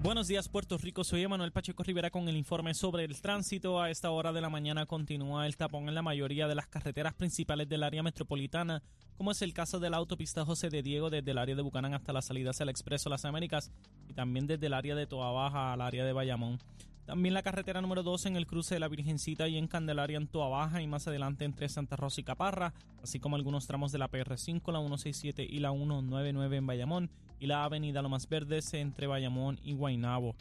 Buenos 0.03 0.27
días, 0.27 0.49
Puerto 0.49 0.79
Rico. 0.79 1.05
Soy 1.05 1.23
Emanuel 1.23 1.53
Pacheco 1.53 1.83
Rivera 1.83 2.11
con 2.11 2.29
el 2.29 2.37
informe 2.37 2.73
sobre 2.73 3.05
el 3.05 3.21
tránsito. 3.21 3.79
A 3.83 3.91
esta 3.91 4.11
hora 4.11 4.33
de 4.33 4.41
la 4.41 4.49
mañana 4.49 4.87
continúa 4.87 5.47
el 5.47 5.59
tapón 5.59 5.87
en 5.87 5.95
la 5.95 6.01
mayoría 6.01 6.49
de 6.49 6.55
las 6.55 6.67
carreteras 6.67 7.13
principales 7.13 7.69
del 7.69 7.83
área 7.83 8.03
metropolitana, 8.03 8.83
como 9.19 9.33
es 9.33 9.43
el 9.43 9.53
caso 9.53 9.81
de 9.81 9.91
la 9.91 9.99
autopista 9.99 10.47
José 10.47 10.71
de 10.71 10.83
Diego 10.83 11.11
desde 11.11 11.31
el 11.31 11.39
área 11.39 11.57
de 11.57 11.63
Bucanán 11.63 11.93
hasta 11.93 12.15
la 12.15 12.23
salida 12.23 12.51
hacia 12.51 12.65
el 12.65 12.71
Expreso 12.71 13.11
Las 13.11 13.27
Américas 13.27 13.71
y 14.09 14.15
también 14.15 14.47
desde 14.47 14.67
el 14.67 14.73
área 14.73 14.95
de 14.95 15.07
Toa 15.07 15.31
Baja 15.31 15.75
al 15.75 15.83
área 15.83 16.07
de 16.07 16.13
Bayamón. 16.15 16.59
También 17.07 17.35
la 17.35 17.43
carretera 17.43 17.83
número 17.83 18.03
2 18.03 18.27
en 18.27 18.37
el 18.37 18.47
cruce 18.47 18.75
de 18.75 18.81
la 18.81 18.89
Virgencita 18.89 19.47
y 19.47 19.59
en 19.59 19.69
Candelaria 19.69 20.17
en 20.17 20.27
Toa 20.27 20.49
Baja 20.49 20.81
y 20.81 20.87
más 20.87 21.07
adelante 21.07 21.45
entre 21.45 21.69
Santa 21.69 21.97
Rosa 21.97 22.23
y 22.23 22.25
Caparra, 22.25 22.73
así 23.03 23.21
como 23.21 23.37
algunos 23.37 23.67
tramos 23.67 23.93
de 23.93 23.99
la 23.99 24.11
PR5, 24.11 24.73
la 24.73 24.79
167 24.79 25.45
y 25.45 25.59
la 25.61 25.71
199 25.71 26.57
en 26.57 26.67
Bayamón 26.67 27.11
y 27.39 27.47
la 27.47 27.65
avenida 27.65 28.01
Lomas 28.01 28.27
Verdes 28.27 28.73
entre 28.73 29.07
Bayamón 29.07 29.61
y 29.63 29.75
Guaynabo. 29.75 30.35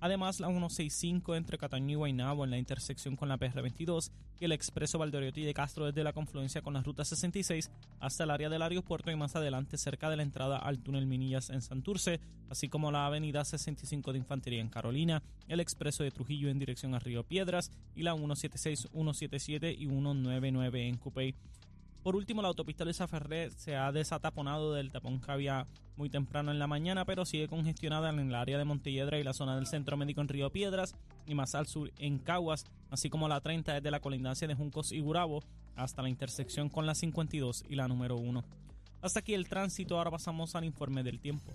Además, 0.00 0.40
la 0.40 0.48
165 0.48 1.36
entre 1.36 1.58
Cataño 1.58 1.92
y 1.92 1.94
Guaynabo 1.94 2.44
en 2.44 2.50
la 2.50 2.58
intersección 2.58 3.16
con 3.16 3.28
la 3.28 3.38
PR22 3.38 4.10
y 4.40 4.46
el 4.46 4.52
expreso 4.52 4.98
Valdoriotti 4.98 5.42
de 5.42 5.52
Castro 5.52 5.86
desde 5.86 6.02
la 6.02 6.14
confluencia 6.14 6.62
con 6.62 6.72
la 6.72 6.82
ruta 6.82 7.04
66 7.04 7.70
hasta 8.00 8.24
el 8.24 8.30
área 8.30 8.48
del 8.48 8.62
aeropuerto 8.62 9.10
y 9.10 9.16
más 9.16 9.36
adelante 9.36 9.76
cerca 9.76 10.08
de 10.08 10.16
la 10.16 10.22
entrada 10.22 10.56
al 10.56 10.78
túnel 10.78 11.06
Minillas 11.06 11.50
en 11.50 11.60
Santurce, 11.60 12.20
así 12.48 12.68
como 12.68 12.90
la 12.90 13.06
avenida 13.06 13.44
65 13.44 14.12
de 14.12 14.18
Infantería 14.18 14.60
en 14.60 14.70
Carolina, 14.70 15.22
el 15.48 15.60
expreso 15.60 16.02
de 16.02 16.10
Trujillo 16.10 16.48
en 16.48 16.58
dirección 16.58 16.94
a 16.94 16.98
Río 16.98 17.24
Piedras 17.24 17.70
y 17.94 18.02
la 18.02 18.14
176, 18.14 18.88
177 18.92 19.72
y 19.72 19.86
199 19.86 20.88
en 20.88 20.96
Cupey. 20.96 21.34
Por 22.02 22.16
último, 22.16 22.40
la 22.40 22.48
autopista 22.48 22.84
Luisa 22.84 23.06
Ferré 23.06 23.50
se 23.50 23.76
ha 23.76 23.92
desataponado 23.92 24.72
del 24.72 24.90
tapón 24.90 25.20
que 25.20 25.30
había 25.30 25.66
muy 25.96 26.08
temprano 26.08 26.50
en 26.50 26.58
la 26.58 26.66
mañana, 26.66 27.04
pero 27.04 27.26
sigue 27.26 27.46
congestionada 27.46 28.08
en 28.08 28.18
el 28.20 28.34
área 28.34 28.56
de 28.56 28.64
Montelledra 28.64 29.18
y 29.18 29.22
la 29.22 29.34
zona 29.34 29.54
del 29.54 29.66
Centro 29.66 29.98
Médico 29.98 30.22
en 30.22 30.28
Río 30.28 30.50
Piedras 30.50 30.94
y 31.26 31.34
más 31.34 31.54
al 31.54 31.66
sur 31.66 31.92
en 31.98 32.18
Caguas, 32.18 32.64
así 32.90 33.10
como 33.10 33.28
la 33.28 33.42
30 33.42 33.74
desde 33.74 33.90
la 33.90 34.00
colindancia 34.00 34.48
de 34.48 34.54
Juncos 34.54 34.92
y 34.92 35.00
Gurabo 35.00 35.42
hasta 35.76 36.00
la 36.00 36.08
intersección 36.08 36.70
con 36.70 36.86
la 36.86 36.94
52 36.94 37.64
y 37.68 37.74
la 37.74 37.86
número 37.86 38.16
1. 38.16 38.42
Hasta 39.02 39.20
aquí 39.20 39.34
el 39.34 39.48
tránsito, 39.48 39.98
ahora 39.98 40.10
pasamos 40.10 40.54
al 40.54 40.64
informe 40.64 41.02
del 41.02 41.20
tiempo. 41.20 41.52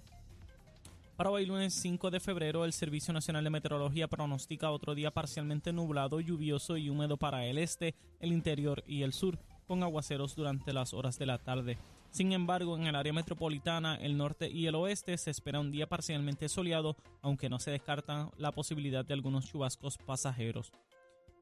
Para 1.15 1.31
hoy 1.31 1.47
lunes 1.47 1.73
5 1.73 2.12
de 2.12 2.19
febrero, 2.19 2.65
el 2.65 2.73
Servicio 2.73 3.13
Nacional 3.13 3.43
de 3.43 3.49
Meteorología 3.49 4.08
pronostica 4.08 4.69
otro 4.69 4.93
día 4.93 5.10
parcialmente 5.10 5.73
nublado, 5.73 6.19
lluvioso 6.19 6.77
y 6.77 6.89
húmedo 6.89 7.17
para 7.17 7.45
el 7.45 7.58
este, 7.58 7.95
el 8.19 8.31
interior 8.31 8.84
y 8.86 9.01
el 9.01 9.13
sur 9.13 9.39
con 9.65 9.84
aguaceros 9.84 10.36
durante 10.36 10.73
las 10.73 10.93
horas 10.93 11.17
de 11.19 11.25
la 11.25 11.38
tarde. 11.38 11.78
Sin 12.12 12.32
embargo, 12.32 12.78
en 12.78 12.88
el 12.88 12.95
área 12.95 13.12
metropolitana, 13.12 13.95
el 13.95 14.17
norte 14.17 14.49
y 14.49 14.67
el 14.67 14.75
oeste 14.75 15.17
se 15.17 15.32
espera 15.32 15.60
un 15.60 15.71
día 15.71 15.88
parcialmente 15.88 16.47
soleado, 16.47 16.95
aunque 17.21 17.49
no 17.49 17.60
se 17.60 17.71
descarta 17.71 18.30
la 18.38 18.51
posibilidad 18.51 19.04
de 19.04 19.13
algunos 19.13 19.47
chubascos 19.51 19.97
pasajeros. 19.97 20.71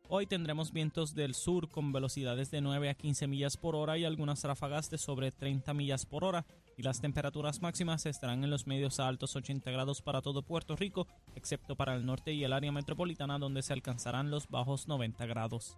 Hoy 0.09 0.27
tendremos 0.27 0.73
vientos 0.73 1.15
del 1.15 1.33
sur 1.33 1.69
con 1.69 1.91
velocidades 1.91 2.51
de 2.51 2.61
9 2.61 2.89
a 2.89 2.93
15 2.93 3.27
millas 3.27 3.55
por 3.55 3.75
hora 3.75 3.97
y 3.97 4.03
algunas 4.03 4.43
ráfagas 4.43 4.89
de 4.89 4.97
sobre 4.97 5.31
30 5.31 5.73
millas 5.73 6.05
por 6.05 6.23
hora, 6.23 6.45
y 6.77 6.83
las 6.83 7.01
temperaturas 7.01 7.61
máximas 7.61 8.05
estarán 8.05 8.43
en 8.43 8.49
los 8.49 8.67
medios 8.67 8.99
a 8.99 9.07
altos 9.07 9.35
80 9.35 9.71
grados 9.71 10.01
para 10.01 10.21
todo 10.21 10.41
Puerto 10.41 10.75
Rico, 10.75 11.07
excepto 11.35 11.75
para 11.75 11.95
el 11.95 12.05
norte 12.05 12.33
y 12.33 12.43
el 12.43 12.53
área 12.53 12.71
metropolitana 12.71 13.39
donde 13.39 13.61
se 13.61 13.73
alcanzarán 13.73 14.29
los 14.29 14.49
bajos 14.49 14.87
90 14.87 15.25
grados. 15.25 15.77